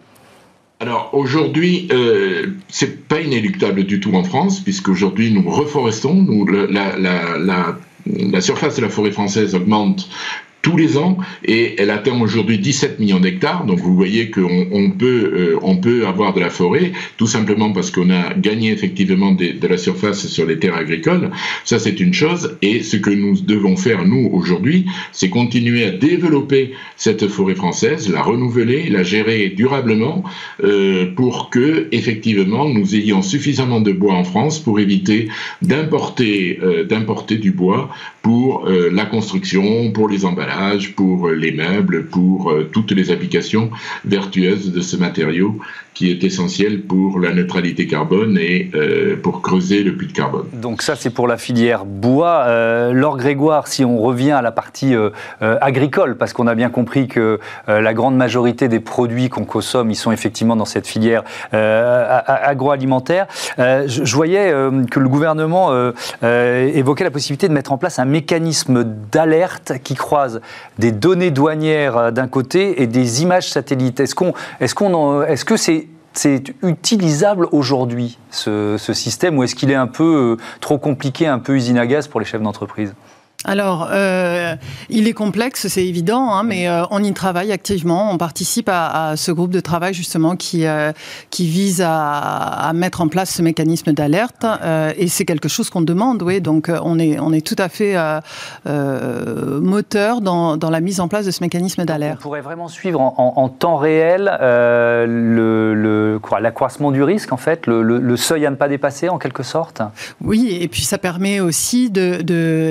Alors 0.80 1.10
aujourd'hui, 1.12 1.88
euh, 1.92 2.46
c'est 2.68 3.06
pas 3.08 3.20
inéluctable 3.20 3.84
du 3.84 4.00
tout 4.00 4.14
en 4.14 4.24
France, 4.24 4.60
puisqu'aujourd'hui 4.60 5.32
nous 5.32 5.48
reforestons, 5.48 6.14
nous, 6.14 6.46
la, 6.46 6.96
la, 6.98 7.38
la, 7.38 7.76
la 8.06 8.40
surface 8.40 8.76
de 8.76 8.82
la 8.82 8.88
forêt 8.88 9.10
française 9.10 9.54
augmente 9.54 10.08
tous 10.64 10.76
les 10.76 10.96
ans 10.96 11.18
et 11.44 11.80
elle 11.80 11.90
atteint 11.90 12.18
aujourd'hui 12.20 12.58
17 12.58 12.98
millions 12.98 13.20
d'hectares. 13.20 13.66
Donc 13.66 13.78
vous 13.78 13.94
voyez 13.94 14.30
qu'on 14.30 14.66
on 14.72 14.90
peut, 14.90 15.32
euh, 15.34 15.58
on 15.62 15.76
peut 15.76 16.06
avoir 16.06 16.32
de 16.32 16.40
la 16.40 16.50
forêt 16.50 16.90
tout 17.18 17.26
simplement 17.26 17.70
parce 17.72 17.90
qu'on 17.90 18.10
a 18.10 18.34
gagné 18.34 18.72
effectivement 18.72 19.32
de 19.32 19.68
la 19.68 19.76
surface 19.76 20.26
sur 20.26 20.46
les 20.46 20.58
terres 20.58 20.76
agricoles. 20.76 21.30
Ça 21.64 21.78
c'est 21.78 22.00
une 22.00 22.14
chose. 22.14 22.56
Et 22.62 22.82
ce 22.82 22.96
que 22.96 23.10
nous 23.10 23.40
devons 23.40 23.76
faire 23.76 24.04
nous 24.06 24.30
aujourd'hui, 24.32 24.86
c'est 25.12 25.28
continuer 25.28 25.84
à 25.84 25.90
développer 25.90 26.72
cette 26.96 27.28
forêt 27.28 27.54
française, 27.54 28.10
la 28.10 28.22
renouveler, 28.22 28.88
la 28.88 29.02
gérer 29.02 29.50
durablement 29.50 30.24
euh, 30.64 31.12
pour 31.14 31.50
que 31.50 31.88
effectivement 31.92 32.68
nous 32.70 32.94
ayons 32.94 33.20
suffisamment 33.20 33.82
de 33.82 33.92
bois 33.92 34.14
en 34.14 34.24
France 34.24 34.58
pour 34.60 34.80
éviter 34.80 35.28
d'importer 35.60 36.58
euh, 36.62 36.84
d'importer 36.84 37.36
du 37.36 37.50
bois 37.50 37.90
pour 38.22 38.66
euh, 38.66 38.88
la 38.90 39.04
construction, 39.04 39.92
pour 39.92 40.08
les 40.08 40.24
emballages, 40.24 40.53
pour 40.96 41.28
euh, 41.28 41.34
les 41.34 41.52
meubles, 41.52 42.06
pour 42.06 42.50
euh, 42.50 42.68
toutes 42.72 42.92
les 42.92 43.10
applications 43.10 43.70
vertueuses 44.04 44.72
de 44.72 44.80
ce 44.80 44.96
matériau 44.96 45.58
qui 45.94 46.10
est 46.10 46.24
essentiel 46.24 46.82
pour 46.82 47.20
la 47.20 47.32
neutralité 47.32 47.86
carbone 47.86 48.36
et 48.36 48.70
euh, 48.74 49.16
pour 49.16 49.42
creuser 49.42 49.84
le 49.84 49.96
puits 49.96 50.08
de 50.08 50.12
carbone. 50.12 50.46
Donc 50.52 50.82
ça, 50.82 50.96
c'est 50.96 51.10
pour 51.10 51.28
la 51.28 51.36
filière 51.36 51.84
bois. 51.84 52.46
Laure 52.92 53.16
Grégoire, 53.16 53.68
si 53.68 53.84
on 53.84 54.00
revient 54.00 54.32
à 54.32 54.42
la 54.42 54.50
partie 54.50 54.94
agricole, 55.40 56.16
parce 56.16 56.32
qu'on 56.32 56.48
a 56.48 56.56
bien 56.56 56.68
compris 56.68 57.06
que 57.06 57.38
la 57.68 57.94
grande 57.94 58.16
majorité 58.16 58.66
des 58.66 58.80
produits 58.80 59.28
qu'on 59.28 59.44
consomme, 59.44 59.92
ils 59.92 59.96
sont 59.96 60.10
effectivement 60.10 60.56
dans 60.56 60.64
cette 60.64 60.88
filière 60.88 61.22
agroalimentaire. 61.52 63.26
Je, 63.58 64.14
voyais 64.14 64.50
que 64.90 64.98
le 64.98 65.08
gouvernement 65.08 65.70
évoquait 66.22 67.04
la 67.04 67.12
possibilité 67.12 67.46
de 67.46 67.52
mettre 67.52 67.70
en 67.70 67.78
place 67.78 68.00
un 68.00 68.04
mécanisme 68.04 68.84
d'alerte 69.12 69.74
qui 69.84 69.94
croise 69.94 70.40
des 70.78 70.92
données 70.92 71.30
douanières 71.30 72.12
d'un 72.12 72.28
côté 72.28 72.82
et 72.82 72.86
des 72.86 73.22
images 73.22 73.50
satellites. 73.50 74.00
Est-ce 74.00 74.14
qu'on, 74.14 74.32
est-ce 74.60 74.74
qu'on, 74.74 75.22
est-ce 75.22 75.44
que 75.44 75.56
c'est 75.56 75.88
utilisable 76.62 77.48
aujourd'hui, 77.52 78.18
ce, 78.30 78.76
ce, 78.78 78.92
système, 78.92 79.38
ou 79.38 79.42
est-ce 79.42 79.54
qu'il 79.54 79.70
est 79.70 79.76
un 79.76 79.86
peu 79.86 80.36
euh, 80.38 80.44
trop 80.60 80.78
compliqué, 80.78 81.26
un 81.26 81.38
peu 81.38 81.56
usine 81.56 81.78
à 81.78 81.86
gaz 81.86 82.06
pour 82.06 82.20
les 82.20 82.26
chefs 82.26 82.42
d'entreprise? 82.42 82.94
Alors, 83.44 83.88
euh, 83.90 84.56
il 84.88 85.06
est 85.06 85.12
complexe, 85.12 85.68
c'est 85.68 85.84
évident, 85.84 86.32
hein, 86.32 86.42
mais 86.44 86.66
euh, 86.66 86.84
on 86.90 87.02
y 87.04 87.12
travaille 87.12 87.52
activement. 87.52 88.10
On 88.10 88.16
participe 88.16 88.70
à, 88.70 89.10
à, 89.10 89.16
ce 89.16 89.32
groupe 89.32 89.50
de 89.50 89.60
travail 89.60 89.92
justement 89.92 90.34
qui 90.34 90.66
euh, 90.66 90.92
qui 91.28 91.46
vise 91.46 91.82
à, 91.82 92.08
à, 92.08 92.72
mettre 92.72 93.02
en 93.02 93.08
place 93.08 93.30
ce 93.30 93.42
mécanisme 93.42 93.92
d'alerte, 93.92 94.46
et 94.96 95.08
c'est 95.08 95.24
quelque 95.26 95.48
chose 95.48 95.68
qu'on 95.68 95.82
demande. 95.82 96.22
Oui, 96.22 96.40
donc 96.40 96.70
on 96.82 96.98
est 96.98 97.18
on 97.18 97.32
est 97.32 97.46
tout 97.46 97.56
à 97.58 97.68
fait 97.68 97.96
moteur 98.64 100.20
dans, 100.20 100.56
dans, 100.56 100.70
la 100.70 100.80
mise 100.80 101.00
en 101.00 101.08
place 101.08 101.26
de 101.26 101.30
ce 101.30 101.42
mécanisme 101.42 101.84
d'alerte. 101.84 102.18
On 102.20 102.22
pourrait 102.22 102.40
vraiment 102.40 102.68
suivre 102.68 103.00
en, 103.00 103.14
en, 103.18 103.42
en 103.42 103.48
temps 103.48 103.76
réel 103.76 104.34
le, 104.40 106.18
l'accroissement 106.40 106.90
du 106.92 107.02
risque, 107.02 107.32
en 107.32 107.36
fait, 107.36 107.66
le, 107.66 107.82
le, 107.82 107.98
le, 107.98 108.16
seuil 108.16 108.46
à 108.46 108.50
ne 108.50 108.56
pas 108.56 108.68
dépasser, 108.68 109.08
en 109.08 109.18
quelque 109.18 109.42
sorte? 109.42 109.82
Oui, 110.22 110.56
et 110.60 110.68
puis 110.68 110.82
ça 110.82 110.98
permet 110.98 111.40
aussi 111.40 111.90
de 111.90 112.14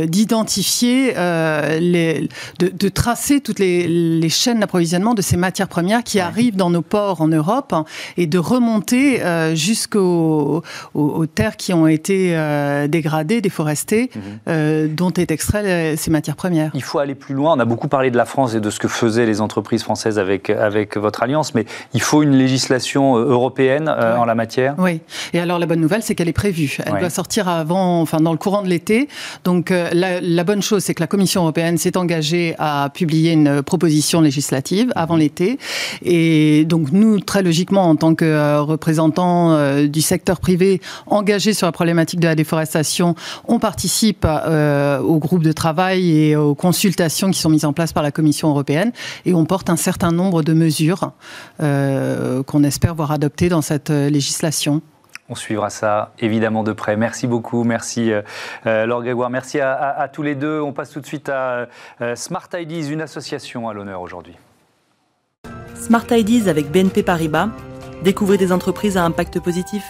d'identifier 0.06 0.63
euh, 1.18 1.80
les, 1.80 2.30
de, 2.60 2.70
de, 2.70 2.90
tracer 2.90 3.42
toutes 3.42 3.60
les, 3.60 3.88
les 3.88 4.30
chaînes 4.30 4.60
d'approvisionnement 4.60 5.14
de 5.14 5.22
ces 5.22 5.38
matières 5.38 5.68
premières 5.68 6.04
qui 6.04 6.18
ouais. 6.18 6.24
arrivent 6.24 6.56
dans 6.56 6.70
nos 6.70 6.82
ports 6.82 7.22
en 7.22 7.28
Europe 7.28 7.74
hein, 7.74 7.86
et 8.18 8.28
de 8.28 8.38
remonter 8.38 9.24
euh, 9.24 9.56
jusqu'aux 9.56 10.64
aux, 10.94 11.02
aux, 11.02 11.26
terres 11.26 11.58
qui 11.58 11.74
ont 11.74 11.88
été 11.88 12.36
euh, 12.36 12.88
dégradées, 12.88 13.42
déforestées, 13.42 14.10
mmh. 14.14 14.20
euh, 14.48 14.88
dont 14.88 15.12
est 15.12 15.32
extrait 15.32 15.96
ces 15.96 16.12
matières 16.12 16.36
premières. 16.36 16.72
Il 16.74 16.84
faut 16.84 17.00
aller 17.00 17.16
plus 17.16 17.36
loin. 17.36 17.54
On 17.56 17.60
a 17.60 17.66
beaucoup 17.66 17.88
parlé 17.88 18.12
de 18.12 18.18
la 18.18 18.26
France 18.26 18.56
et 18.56 18.60
de 18.60 18.70
ce 18.70 18.80
que 18.80 18.88
faisaient 18.88 19.26
les 19.26 19.42
entreprises 19.42 19.84
françaises 19.84 20.20
avec, 20.20 20.50
avec 20.50 20.98
votre 20.98 21.24
alliance, 21.24 21.54
mais 21.56 21.66
il 21.94 22.02
faut 22.02 22.24
une 22.24 22.36
législation 22.36 23.16
européenne 23.16 23.90
ouais. 23.90 24.18
en 24.18 24.26
la 24.26 24.36
matière. 24.36 24.76
Oui. 24.78 25.02
Et 25.34 25.40
alors 25.40 25.60
la 25.60 25.66
bonne 25.66 25.82
nouvelle, 25.82 26.04
c'est 26.04 26.16
qu'elle 26.16 26.30
est 26.30 26.34
prévue. 26.34 26.78
Elle 26.86 26.94
ouais. 26.94 27.00
doit 27.00 27.10
sortir 27.10 27.48
avant, 27.48 28.02
enfin 28.02 28.20
dans 28.20 28.32
le 28.32 28.38
courant 28.38 28.62
de 28.62 28.70
l'été. 28.70 29.08
Donc 29.44 29.70
la, 29.70 30.22
la 30.22 30.44
bonne 30.44 30.53
bonne 30.54 30.62
chose, 30.62 30.84
c'est 30.84 30.94
que 30.94 31.02
la 31.02 31.08
Commission 31.08 31.42
européenne 31.42 31.80
s'est 31.80 31.98
engagée 31.98 32.54
à 32.60 32.92
publier 32.94 33.32
une 33.32 33.64
proposition 33.64 34.22
législative 34.22 34.92
avant 34.96 35.16
l'été. 35.16 35.58
Et 36.04 36.64
donc 36.66 36.92
nous, 36.92 37.20
très 37.20 37.42
logiquement, 37.42 37.90
en 37.90 37.96
tant 37.96 38.14
que 38.14 38.24
euh, 38.24 38.62
représentants 38.62 39.54
euh, 39.54 39.88
du 39.88 40.02
secteur 40.02 40.40
privé 40.40 40.80
engagés 41.08 41.54
sur 41.54 41.66
la 41.66 41.72
problématique 41.72 42.20
de 42.20 42.28
la 42.28 42.36
déforestation, 42.36 43.16
on 43.48 43.58
participe 43.58 44.28
euh, 44.28 45.00
au 45.00 45.18
groupe 45.18 45.42
de 45.42 45.54
travail 45.54 46.12
et 46.20 46.36
aux 46.36 46.54
consultations 46.54 47.32
qui 47.32 47.40
sont 47.40 47.50
mises 47.50 47.66
en 47.66 47.74
place 47.74 47.92
par 47.92 48.04
la 48.04 48.12
Commission 48.12 48.50
européenne. 48.50 48.92
Et 49.26 49.34
on 49.34 49.46
porte 49.46 49.72
un 49.72 49.76
certain 49.76 50.12
nombre 50.12 50.44
de 50.44 50.54
mesures 50.54 51.14
euh, 51.64 52.44
qu'on 52.44 52.64
espère 52.64 52.94
voir 52.94 53.12
adoptées 53.12 53.50
dans 53.50 53.64
cette 53.64 53.90
législation. 53.90 54.84
On 55.30 55.36
suivra 55.36 55.70
ça 55.70 56.12
évidemment 56.20 56.64
de 56.64 56.74
près. 56.74 56.98
Merci 56.98 57.28
beaucoup, 57.28 57.64
merci 57.64 58.12
euh, 58.12 58.86
Laure 58.86 59.02
Grégoire, 59.02 59.30
merci 59.30 59.60
à, 59.60 60.10
tous 60.12 60.22
les 60.22 60.36
deux. 60.36 60.60
On 60.62 60.74
passe 60.74 60.92
tout 60.92 61.00
de 61.00 61.06
suite 61.06 61.30
à 61.30 61.68
euh, 62.02 62.16
Smart 62.16 62.48
Ideas, 62.54 62.90
une 62.92 63.02
association 63.02 63.70
à 63.70 63.74
l'honneur 63.74 64.02
aujourd'hui. 64.02 64.36
Smart 65.76 66.06
Ideas 66.12 66.50
avec 66.50 66.72
BNP 66.72 67.04
Paribas. 67.04 67.50
Découvrez 68.04 68.38
des 68.38 68.52
entreprises 68.52 68.98
à 68.98 69.04
impact 69.04 69.40
positif. 69.40 69.84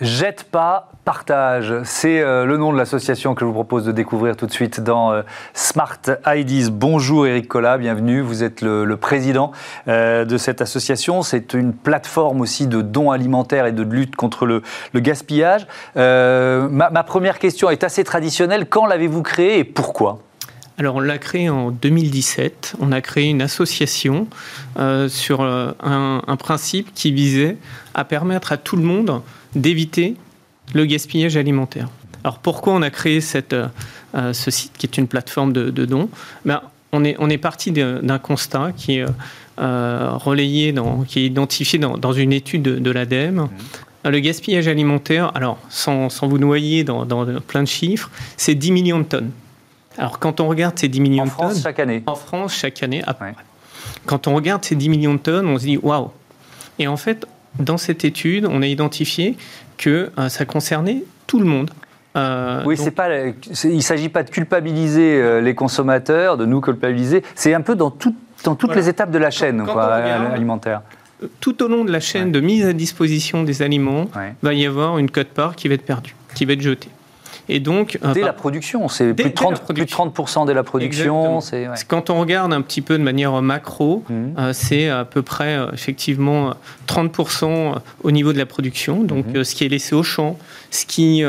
Jette 0.00 0.42
pas, 0.42 0.90
partage. 1.04 1.72
C'est 1.84 2.20
euh, 2.20 2.46
le 2.46 2.56
nom 2.56 2.72
de 2.72 2.78
l'association 2.78 3.36
que 3.36 3.42
je 3.42 3.44
vous 3.44 3.52
propose 3.52 3.84
de 3.84 3.92
découvrir 3.92 4.36
tout 4.36 4.46
de 4.46 4.50
suite 4.50 4.80
dans 4.80 5.12
euh, 5.12 5.22
Smart 5.52 6.00
IDs. 6.26 6.70
Bonjour 6.72 7.28
Eric 7.28 7.46
Collat, 7.46 7.78
bienvenue. 7.78 8.20
Vous 8.20 8.42
êtes 8.42 8.60
le, 8.60 8.96
président 8.96 9.52
euh, 9.86 10.24
de 10.24 10.36
cette 10.36 10.60
association. 10.60 11.22
C'est 11.22 11.54
une 11.54 11.72
plateforme 11.72 12.40
aussi 12.40 12.66
de 12.66 12.82
dons 12.82 13.12
alimentaires 13.12 13.66
et 13.66 13.72
de 13.72 13.84
lutte 13.84 14.16
contre 14.16 14.46
le, 14.46 14.62
gaspillage. 14.96 15.64
Ma, 15.94 17.04
première 17.06 17.38
question 17.38 17.70
est 17.70 17.84
assez 17.84 18.02
traditionnelle. 18.02 18.66
Quand 18.68 18.86
l'avez-vous 18.86 19.22
créée 19.22 19.60
et 19.60 19.64
pourquoi? 19.64 20.18
Alors 20.76 20.96
on 20.96 21.00
l'a 21.00 21.18
créé 21.18 21.48
en 21.48 21.70
2017. 21.70 22.74
On 22.80 22.90
a 22.90 23.00
créé 23.00 23.30
une 23.30 23.42
association 23.42 24.26
sur 25.06 25.42
un, 25.42 26.36
principe 26.36 26.92
qui 26.94 27.12
visait 27.12 27.58
à 27.94 28.02
permettre 28.02 28.50
à 28.50 28.56
tout 28.56 28.74
le 28.74 28.82
monde 28.82 29.22
d'éviter 29.54 30.16
le 30.72 30.84
gaspillage 30.86 31.36
alimentaire. 31.36 31.88
Alors 32.22 32.38
pourquoi 32.38 32.72
on 32.72 32.82
a 32.82 32.90
créé 32.90 33.20
cette, 33.20 33.52
euh, 33.52 34.32
ce 34.32 34.50
site 34.50 34.72
qui 34.78 34.86
est 34.86 34.96
une 34.96 35.06
plateforme 35.06 35.52
de, 35.52 35.70
de 35.70 35.84
dons? 35.84 36.08
Ben, 36.44 36.62
on, 36.92 37.04
est, 37.04 37.16
on 37.18 37.28
est 37.28 37.38
parti 37.38 37.70
d'un 37.70 38.18
constat 38.18 38.72
qui 38.76 38.98
est 38.98 39.04
euh, 39.60 40.10
relayé, 40.14 40.72
dans, 40.72 41.02
qui 41.02 41.20
est 41.20 41.26
identifié 41.26 41.78
dans, 41.78 41.98
dans 41.98 42.12
une 42.12 42.32
étude 42.32 42.62
de, 42.62 42.78
de 42.78 42.90
l'ADEME. 42.90 43.42
Mmh. 43.42 44.08
Le 44.10 44.20
gaspillage 44.20 44.68
alimentaire, 44.68 45.32
alors 45.34 45.58
sans, 45.68 46.10
sans 46.10 46.26
vous 46.28 46.38
noyer 46.38 46.84
dans, 46.84 47.06
dans, 47.06 47.24
plein 47.40 47.62
de 47.62 47.68
chiffres, 47.68 48.10
c'est 48.36 48.54
10 48.54 48.72
millions 48.72 48.98
de 48.98 49.04
tonnes. 49.04 49.30
Alors 49.96 50.18
quand 50.18 50.40
on 50.40 50.48
regarde 50.48 50.78
ces 50.78 50.88
10 50.88 51.00
millions 51.00 51.22
en 51.22 51.26
de 51.26 51.30
France, 51.30 51.54
tonnes... 51.54 51.62
chaque 51.62 51.78
année 51.78 52.02
En 52.06 52.14
France, 52.14 52.54
chaque 52.54 52.82
année, 52.82 53.02
à 53.06 53.14
peu 53.14 53.24
ouais. 53.24 53.34
Quand 54.06 54.26
on 54.26 54.34
regarde 54.34 54.64
ces 54.64 54.74
10 54.74 54.88
millions 54.88 55.14
de 55.14 55.18
tonnes, 55.18 55.46
on 55.46 55.58
se 55.58 55.64
dit 55.64 55.78
waouh 55.78 56.10
Et 56.78 56.86
en 56.86 56.96
fait, 56.96 57.26
dans 57.58 57.76
cette 57.76 58.04
étude, 58.04 58.46
on 58.50 58.62
a 58.62 58.66
identifié 58.66 59.36
que 59.76 60.10
euh, 60.18 60.28
ça 60.28 60.44
concernait 60.44 61.04
tout 61.26 61.38
le 61.38 61.46
monde. 61.46 61.70
Euh, 62.16 62.62
oui, 62.64 62.76
donc... 62.76 62.84
c'est 62.84 62.90
pas, 62.92 63.08
il 63.64 63.76
ne 63.76 63.80
s'agit 63.80 64.08
pas 64.08 64.22
de 64.22 64.30
culpabiliser 64.30 65.20
euh, 65.20 65.40
les 65.40 65.54
consommateurs, 65.54 66.36
de 66.36 66.46
nous 66.46 66.60
culpabiliser. 66.60 67.22
C'est 67.34 67.54
un 67.54 67.60
peu 67.60 67.74
dans, 67.74 67.90
tout, 67.90 68.14
dans 68.44 68.54
toutes 68.54 68.70
voilà. 68.70 68.82
les 68.82 68.88
étapes 68.88 69.10
de 69.10 69.18
la 69.18 69.30
chaîne 69.30 69.64
quoi, 69.64 69.96
regarde, 69.96 70.32
alimentaire. 70.32 70.82
Tout 71.40 71.62
au 71.62 71.68
long 71.68 71.84
de 71.84 71.90
la 71.90 72.00
chaîne 72.00 72.26
ouais. 72.26 72.32
de 72.32 72.40
mise 72.40 72.66
à 72.66 72.72
disposition 72.72 73.42
des 73.42 73.62
aliments, 73.62 74.06
ouais. 74.16 74.34
va 74.42 74.54
y 74.54 74.66
avoir 74.66 74.98
une 74.98 75.10
cote-part 75.10 75.56
qui 75.56 75.68
va 75.68 75.74
être 75.74 75.84
perdue, 75.84 76.14
qui 76.34 76.44
va 76.44 76.52
être 76.52 76.60
jetée. 76.60 76.90
Et 77.48 77.60
donc, 77.60 77.98
dès 78.14 78.22
euh, 78.22 78.26
la 78.26 78.32
production, 78.32 78.88
c'est 78.88 79.12
plus, 79.12 79.24
de 79.24 79.28
30, 79.28 79.62
plus 79.64 79.84
de 79.84 79.90
30% 79.90 80.46
dès 80.46 80.54
la 80.54 80.62
production. 80.62 81.40
C'est 81.40 81.68
ouais. 81.68 81.74
Quand 81.86 82.10
on 82.10 82.18
regarde 82.18 82.52
un 82.52 82.62
petit 82.62 82.80
peu 82.80 82.96
de 82.96 83.02
manière 83.02 83.40
macro, 83.42 84.02
mmh. 84.08 84.14
euh, 84.38 84.52
c'est 84.52 84.88
à 84.88 85.04
peu 85.04 85.22
près 85.22 85.56
euh, 85.56 85.66
effectivement 85.72 86.54
30% 86.88 87.74
au 88.02 88.10
niveau 88.10 88.32
de 88.32 88.38
la 88.38 88.46
production, 88.46 89.02
donc 89.02 89.26
mmh. 89.26 89.44
ce 89.44 89.54
qui 89.54 89.64
est 89.64 89.68
laissé 89.68 89.94
au 89.94 90.02
champ, 90.02 90.38
ce 90.70 90.86
qui, 90.86 91.22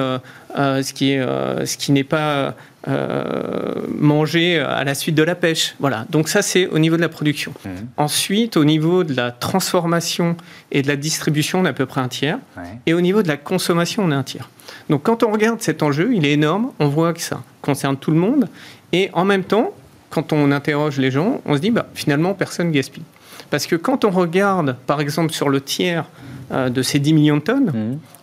ce 0.56 0.94
qui 0.94 1.12
est, 1.12 1.22
ce 1.66 1.78
qui 1.78 1.92
n'est 1.92 2.04
pas 2.04 2.56
euh, 2.88 3.74
manger 3.98 4.60
à 4.60 4.84
la 4.84 4.94
suite 4.94 5.16
de 5.16 5.24
la 5.24 5.34
pêche. 5.34 5.74
Voilà. 5.80 6.06
Donc 6.12 6.30
ça, 6.30 6.44
c'est 6.44 6.68
au 6.68 6.78
niveau 6.78 6.98
de 6.98 7.02
la 7.02 7.10
production. 7.10 7.52
Mmh. 7.66 7.70
Ensuite, 7.98 8.58
au 8.58 8.66
niveau 8.66 9.04
de 9.04 9.16
la 9.16 9.32
transformation 9.32 10.38
et 10.72 10.84
de 10.84 10.88
la 10.88 10.96
distribution, 10.96 11.62
on 11.62 11.66
est 11.66 11.70
à 11.70 11.74
peu 11.74 11.88
près 11.88 12.02
un 12.02 12.08
tiers. 12.08 12.38
Ouais. 12.56 12.64
Et 12.86 12.94
au 12.94 13.02
niveau 13.02 13.24
de 13.24 13.28
la 13.28 13.38
consommation, 13.38 14.04
on 14.04 14.12
est 14.12 14.16
un 14.16 14.22
tiers. 14.22 14.50
Donc 14.90 15.02
quand 15.02 15.24
on 15.24 15.32
regarde 15.32 15.62
cet 15.62 15.82
enjeu, 15.82 16.14
il 16.14 16.28
est 16.28 16.34
énorme. 16.34 16.74
On 16.80 16.88
voit 16.88 17.14
que 17.14 17.22
ça 17.22 17.42
concerne 17.64 17.98
tout 17.98 18.12
le 18.12 18.18
monde. 18.18 18.48
Et 18.92 19.10
en 19.14 19.26
même 19.26 19.46
temps, 19.46 19.74
quand 20.12 20.32
on 20.32 20.52
interroge 20.52 21.00
les 21.00 21.10
gens, 21.10 21.42
on 21.46 21.56
se 21.56 21.62
dit, 21.62 21.72
bah, 21.72 21.88
finalement, 21.96 22.36
personne 22.36 22.72
gaspille. 22.72 23.04
Parce 23.50 23.66
que 23.66 23.76
quand 23.76 24.06
on 24.06 24.12
regarde, 24.12 24.76
par 24.86 25.02
exemple, 25.02 25.34
sur 25.34 25.50
le 25.50 25.60
tiers 25.60 26.06
de 26.52 26.82
ces 26.84 27.00
10 27.00 27.14
millions 27.14 27.38
de 27.38 27.42
tonnes. 27.42 27.72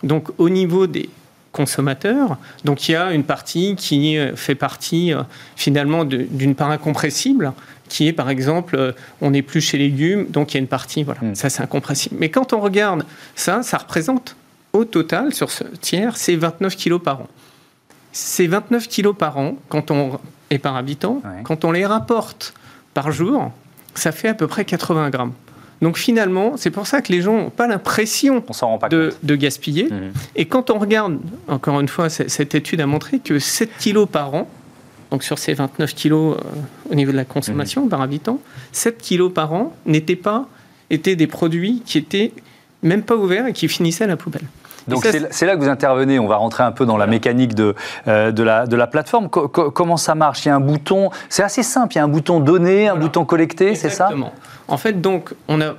Mmh. 0.03 0.07
Donc 0.07 0.29
au 0.37 0.47
niveau 0.47 0.87
des 0.87 1.09
consommateurs, 1.53 2.37
donc 2.65 2.89
il 2.89 2.91
y 2.91 2.95
a 2.95 3.13
une 3.13 3.23
partie 3.23 3.75
qui 3.77 4.17
fait 4.35 4.55
partie 4.55 5.13
finalement 5.55 6.03
d'une 6.03 6.55
part 6.55 6.71
incompressible, 6.71 7.53
qui 7.87 8.07
est 8.07 8.13
par 8.13 8.29
exemple, 8.29 8.95
on 9.21 9.31
n'est 9.31 9.41
plus 9.41 9.61
chez 9.61 9.77
légumes, 9.77 10.25
donc 10.29 10.51
il 10.51 10.57
y 10.57 10.57
a 10.57 10.61
une 10.61 10.67
partie, 10.67 11.03
voilà, 11.03 11.21
mmh. 11.21 11.35
ça 11.35 11.49
c'est 11.49 11.63
incompressible. 11.63 12.15
Mais 12.19 12.29
quand 12.29 12.51
on 12.51 12.59
regarde 12.59 13.05
ça, 13.35 13.63
ça 13.63 13.77
représente 13.77 14.35
au 14.73 14.83
total 14.83 15.33
sur 15.33 15.51
ce 15.51 15.63
tiers, 15.79 16.17
c'est 16.17 16.35
29 16.35 16.75
kilos 16.75 17.01
par 17.01 17.21
an. 17.21 17.27
Ces 18.11 18.47
29 18.47 18.87
kilos 18.87 19.15
par 19.17 19.37
an, 19.37 19.55
quand 19.69 19.91
on, 19.91 20.19
et 20.49 20.57
par 20.57 20.75
habitant, 20.75 21.21
quand 21.43 21.65
on 21.65 21.71
les 21.71 21.85
rapporte 21.85 22.53
par 22.93 23.11
jour, 23.11 23.51
ça 23.95 24.11
fait 24.11 24.27
à 24.27 24.33
peu 24.33 24.47
près 24.47 24.65
80 24.65 25.09
grammes. 25.09 25.33
Donc 25.83 25.97
finalement, 25.97 26.53
c'est 26.55 26.71
pour 26.71 26.87
ça 26.87 27.01
que 27.01 27.11
les 27.11 27.21
gens 27.21 27.37
n'ont 27.37 27.49
pas 27.49 27.67
l'impression 27.67 28.41
de, 28.89 29.13
de, 29.21 29.35
gaspiller. 29.35 29.89
Mhm. 29.91 30.13
Et 30.37 30.45
quand 30.45 30.69
on 30.69 30.79
regarde, 30.79 31.19
encore 31.49 31.79
une 31.81 31.89
fois, 31.89 32.09
cette 32.09 32.55
étude 32.55 32.79
a 32.79 32.87
montré 32.87 33.19
que 33.19 33.37
7 33.37 33.69
kilos 33.79 34.07
par 34.09 34.33
an, 34.33 34.47
donc 35.11 35.23
sur 35.23 35.37
ces 35.37 35.53
29 35.53 35.93
kilos 35.93 36.37
euh, 36.37 36.89
au 36.89 36.95
niveau 36.95 37.11
de 37.11 37.17
la 37.17 37.25
consommation 37.25 37.83
mhm. 37.83 37.89
par 37.89 38.01
habitant, 38.01 38.39
7 38.71 38.97
kilos 38.97 39.31
par 39.33 39.53
an 39.53 39.75
n'étaient 39.85 40.15
pas 40.15 40.47
étaient 40.89 41.17
des 41.17 41.27
produits 41.27 41.81
qui 41.85 41.97
étaient 41.97 42.31
même 42.81 43.03
pas 43.03 43.15
ouverts 43.15 43.47
et 43.47 43.53
qui 43.53 43.67
finissaient 43.67 44.05
à 44.05 44.07
la 44.07 44.17
poubelle. 44.17 44.45
Donc 44.87 45.05
c'est 45.05 45.45
là 45.45 45.55
que 45.55 45.61
vous 45.61 45.69
intervenez, 45.69 46.19
on 46.19 46.27
va 46.27 46.37
rentrer 46.37 46.63
un 46.63 46.71
peu 46.71 46.85
dans 46.85 46.97
la 46.97 47.07
mécanique 47.07 47.55
de, 47.55 47.75
euh, 48.07 48.31
de, 48.31 48.43
la, 48.43 48.65
de 48.65 48.75
la 48.75 48.87
plateforme. 48.87 49.29
comment 49.29 49.97
ça 49.97 50.15
marche? 50.15 50.45
Il 50.45 50.49
y 50.49 50.51
a 50.51 50.55
un 50.55 50.59
bouton, 50.59 51.09
c'est 51.29 51.43
assez 51.43 51.63
simple, 51.63 51.93
il 51.93 51.97
y 51.97 52.01
a 52.01 52.03
un 52.03 52.09
bouton 52.09 52.39
donné, 52.39 52.87
un 52.87 52.95
bouton 52.95 53.25
collecté, 53.25 53.75
c'est 53.75 53.89
ça? 53.89 54.05
Exactement. 54.05 54.33
En 54.67 54.77
fait, 54.77 55.01
donc, 55.01 55.33
on 55.47 55.61
a 55.61 55.75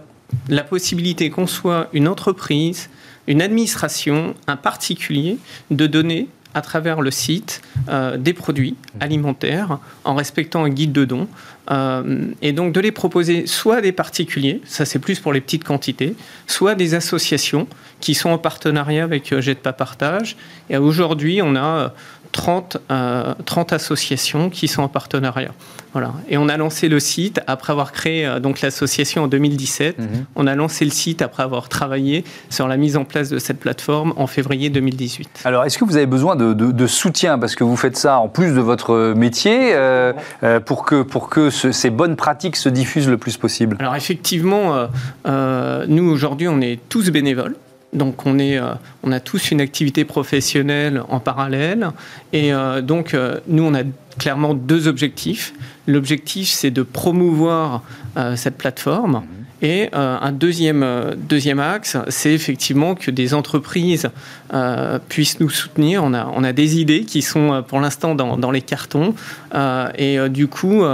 la 0.48 0.62
possibilité 0.62 1.30
qu'on 1.30 1.46
soit 1.46 1.88
une 1.92 2.08
entreprise, 2.08 2.90
une 3.26 3.42
administration, 3.42 4.34
un 4.46 4.56
particulier, 4.56 5.38
de 5.70 5.86
donner 5.86 6.28
à 6.54 6.62
travers 6.62 7.00
le 7.00 7.10
site 7.10 7.60
euh, 7.88 8.16
des 8.16 8.32
produits 8.32 8.76
alimentaires 9.00 9.78
en 10.04 10.14
respectant 10.14 10.64
un 10.64 10.70
guide 10.70 10.92
de 10.92 11.04
dons. 11.04 11.28
Euh, 11.70 12.26
et 12.42 12.52
donc 12.52 12.72
de 12.72 12.80
les 12.80 12.92
proposer 12.92 13.46
soit 13.46 13.76
à 13.76 13.80
des 13.80 13.92
particuliers, 13.92 14.60
ça 14.66 14.84
c'est 14.84 14.98
plus 14.98 15.18
pour 15.18 15.32
les 15.32 15.40
petites 15.40 15.64
quantités, 15.64 16.14
soit 16.46 16.74
des 16.74 16.94
associations 16.94 17.66
qui 18.00 18.14
sont 18.14 18.28
en 18.28 18.38
partenariat 18.38 19.02
avec 19.02 19.32
euh, 19.32 19.40
Jet 19.40 19.58
Pas 19.58 19.72
Partage. 19.72 20.36
Et 20.68 20.76
aujourd'hui, 20.76 21.40
on 21.42 21.56
a 21.56 21.94
30, 22.34 22.78
30 23.46 23.72
associations 23.72 24.50
qui 24.50 24.68
sont 24.68 24.82
en 24.82 24.88
partenariat. 24.88 25.52
Voilà. 25.94 26.12
Et 26.28 26.36
on 26.36 26.48
a 26.48 26.56
lancé 26.56 26.88
le 26.88 26.98
site 26.98 27.40
après 27.46 27.70
avoir 27.70 27.92
créé 27.92 28.26
euh, 28.26 28.40
donc 28.40 28.60
l'association 28.60 29.22
en 29.22 29.28
2017. 29.28 29.98
Mhm. 29.98 30.06
On 30.34 30.48
a 30.48 30.56
lancé 30.56 30.84
le 30.84 30.90
site 30.90 31.22
après 31.22 31.44
avoir 31.44 31.68
travaillé 31.68 32.24
sur 32.50 32.66
la 32.66 32.76
mise 32.76 32.96
en 32.96 33.04
place 33.04 33.30
de 33.30 33.38
cette 33.38 33.60
plateforme 33.60 34.12
en 34.16 34.26
février 34.26 34.70
2018. 34.70 35.42
Alors, 35.44 35.64
est-ce 35.64 35.78
que 35.78 35.84
vous 35.84 35.96
avez 35.96 36.06
besoin 36.06 36.34
de, 36.34 36.86
soutien 36.86 37.38
parce 37.38 37.54
que 37.54 37.62
vous 37.62 37.76
faites 37.76 37.96
ça 37.96 38.18
en 38.18 38.28
plus 38.28 38.54
de 38.54 38.60
votre 38.60 39.14
métier 39.14 39.74
euh, 39.74 40.12
euh, 40.42 40.58
pour 40.58 40.84
que, 40.84 41.02
pour 41.02 41.30
que 41.30 41.48
ces 41.50 41.90
bonnes 41.90 42.16
pratiques 42.16 42.56
se 42.56 42.68
diffusent 42.68 43.08
le 43.08 43.16
plus 43.16 43.36
possible? 43.36 43.76
Alors, 43.78 43.94
effectivement, 43.94 44.88
nous 45.24 46.10
aujourd'hui, 46.10 46.48
on 46.48 46.60
est 46.60 46.80
tous 46.88 47.10
bénévoles. 47.10 47.54
Donc 47.94 48.26
on, 48.26 48.38
est, 48.38 48.58
on 49.02 49.12
a 49.12 49.20
tous 49.20 49.50
une 49.50 49.60
activité 49.60 50.04
professionnelle 50.04 51.02
en 51.08 51.20
parallèle. 51.20 51.90
Et 52.32 52.50
donc 52.82 53.16
nous, 53.46 53.62
on 53.62 53.74
a 53.74 53.82
clairement 54.18 54.54
deux 54.54 54.88
objectifs. 54.88 55.54
L'objectif, 55.86 56.48
c'est 56.48 56.70
de 56.70 56.82
promouvoir 56.82 57.82
euh, 58.16 58.36
cette 58.36 58.56
plateforme. 58.56 59.12
Mhm. 59.12 59.44
Et 59.62 59.88
euh, 59.94 60.18
un 60.20 60.32
deuxième, 60.32 60.82
euh, 60.82 61.14
deuxième 61.16 61.58
axe, 61.58 61.96
c'est 62.08 62.32
effectivement 62.32 62.94
que 62.94 63.10
des 63.10 63.32
entreprises 63.34 64.10
puissent 65.08 65.40
nous 65.40 65.50
soutenir. 65.50 66.04
On 66.04 66.14
a, 66.14 66.30
on 66.34 66.44
a 66.44 66.52
des 66.52 66.78
idées 66.78 67.04
qui 67.04 67.22
sont 67.22 67.64
pour 67.66 67.80
l'instant 67.80 68.14
dans, 68.14 68.36
dans, 68.36 68.52
les 68.52 68.62
cartons. 68.62 69.14
et 69.98 70.16
du 70.28 70.46
coup, 70.46 70.84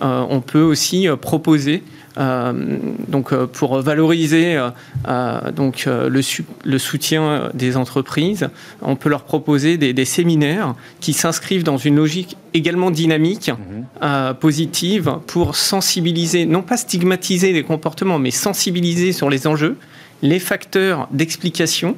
on 0.00 0.40
peut 0.40 0.62
aussi 0.62 1.08
proposer 1.20 1.82
euh, 1.82 2.01
donc 2.16 3.32
euh, 3.32 3.46
pour 3.46 3.80
valoriser 3.80 4.60
euh, 5.08 5.50
donc 5.50 5.86
le, 5.86 6.20
le, 6.64 6.78
soutien 6.78 7.50
des 7.54 7.76
entreprises, 7.76 8.48
on 8.82 8.96
peut 8.96 9.08
leur 9.08 9.24
proposer 9.24 9.78
des, 9.78 10.04
séminaires 10.04 10.74
qui 11.00 11.12
s'inscrivent 11.12 11.62
dans 11.62 11.78
une 11.78 11.96
logique 11.96 12.36
également 12.54 12.90
dynamique, 12.90 13.50
mhm. 13.50 14.34
positive, 14.34 15.14
pour 15.26 15.56
sensibiliser, 15.56 16.44
non 16.44 16.62
pas 16.62 16.76
stigmatiser 16.76 17.52
les 17.52 17.62
comportements, 17.62 18.18
mais 18.18 18.30
sensibiliser 18.30 19.12
sur 19.12 19.30
les 19.30 19.46
enjeux, 19.46 19.76
les 20.22 20.38
facteurs 20.38 21.08
d'explication 21.12 21.96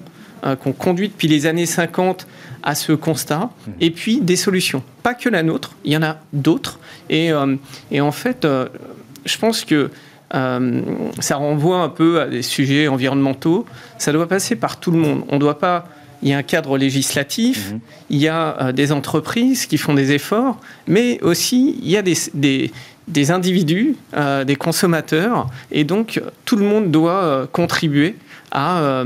qu'on 0.60 0.72
conduit 0.72 1.08
depuis 1.08 1.26
les 1.26 1.46
années 1.46 1.66
50 1.66 2.26
à 2.62 2.74
ce 2.74 2.92
constat, 2.92 3.50
mhm. 3.66 3.74
et 3.80 3.90
puis 3.90 4.20
des 4.20 4.36
solutions. 4.36 4.82
Pas 5.02 5.14
que 5.14 5.28
la 5.28 5.42
nôtre, 5.42 5.74
il 5.84 5.92
y 5.92 5.96
en 5.96 6.02
a 6.02 6.18
d'autres. 6.32 6.78
Et, 7.08 7.30
et 7.90 8.00
en 8.00 8.12
fait, 8.12 8.46
je 9.24 9.38
pense 9.38 9.64
que 9.64 9.90
euh, 10.34 10.82
ça 11.20 11.36
renvoie 11.36 11.78
un 11.78 11.88
peu 11.88 12.20
à 12.20 12.26
des 12.26 12.42
sujets 12.42 12.88
environnementaux. 12.88 13.66
Ça 13.98 14.12
doit 14.12 14.28
passer 14.28 14.56
par 14.56 14.80
tout 14.80 14.90
le 14.90 14.98
monde. 14.98 15.24
On 15.28 15.38
doit 15.38 15.58
pas. 15.58 15.86
Il 16.22 16.30
y 16.30 16.32
a 16.32 16.38
un 16.38 16.42
cadre 16.42 16.78
législatif, 16.78 17.72
mhm. 17.72 17.80
il 18.08 18.18
y 18.18 18.28
a 18.28 18.56
euh, 18.60 18.72
des 18.72 18.92
entreprises 18.92 19.66
qui 19.66 19.76
font 19.76 19.92
des 19.92 20.12
efforts, 20.12 20.58
mais 20.86 21.20
aussi 21.20 21.76
il 21.82 21.90
y 21.90 21.98
a 21.98 22.02
des, 22.02 22.14
des, 22.32 22.72
des 23.08 23.30
individus, 23.30 23.94
euh, 24.16 24.44
des 24.44 24.56
consommateurs, 24.56 25.48
et 25.70 25.84
donc 25.84 26.22
tout 26.46 26.56
le 26.56 26.64
monde 26.64 26.90
doit 26.90 27.46
contribuer 27.52 28.16
à 28.54 29.04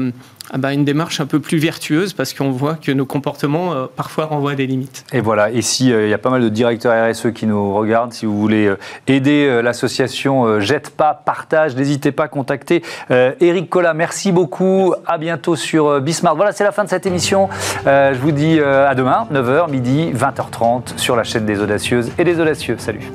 ah 0.50 0.56
bah, 0.56 0.72
une 0.72 0.84
démarche 0.84 1.20
un 1.20 1.26
peu 1.26 1.40
plus 1.40 1.58
vertueuse 1.58 2.14
parce 2.14 2.32
qu'on 2.32 2.50
voit 2.50 2.74
que 2.74 2.90
nos 2.90 3.04
comportements 3.04 3.74
euh, 3.74 3.87
parfois 3.94 4.24
renvoient 4.24 4.54
des 4.54 4.66
limites. 4.66 5.04
Et 5.12 5.20
voilà, 5.20 5.50
et 5.50 5.61
si 5.61 5.92
euh, 5.92 6.06
il 6.06 6.11
y 6.11 6.14
a 6.14 6.18
pas 6.18 6.30
mal 6.30 6.40
de 6.40 6.48
directeurs 6.48 7.11
RSE 7.11 7.32
qui 7.34 7.46
nous 7.46 7.74
regardent, 7.74 8.14
si 8.14 8.24
vous 8.24 8.38
voulez 8.38 8.66
euh, 8.66 8.78
aider 9.06 9.61
l'association 9.62 10.61
Jette 10.61 10.90
pas, 10.90 11.12
partage, 11.12 11.76
n'hésitez 11.76 12.12
pas 12.12 12.24
à 12.24 12.28
contacter 12.28 12.82
Eric 13.11 13.68
Collat. 13.68 13.94
Merci 13.94 14.32
beaucoup, 14.32 14.94
à 15.06 15.18
bientôt 15.18 15.56
sur 15.56 16.00
Bismarck. 16.00 16.37
Voilà, 16.37 16.52
c'est 16.52 16.64
la 16.64 16.72
fin 16.72 16.84
de 16.84 16.88
cette 16.88 17.06
émission. 17.06 17.48
je 17.84 18.18
vous 18.18 18.32
dis 18.32 18.61
à 18.61 18.94
demain, 18.94 19.26
9h, 19.32 19.70
midi, 19.70 20.12
20h30 20.12 20.96
sur 20.96 21.16
la 21.16 21.24
chaîne 21.24 21.46
des 21.46 21.61
audacieuses 21.61 22.11
et 22.18 22.24
des 22.24 22.40
audacieux. 22.40 22.76
Salut. 22.78 23.11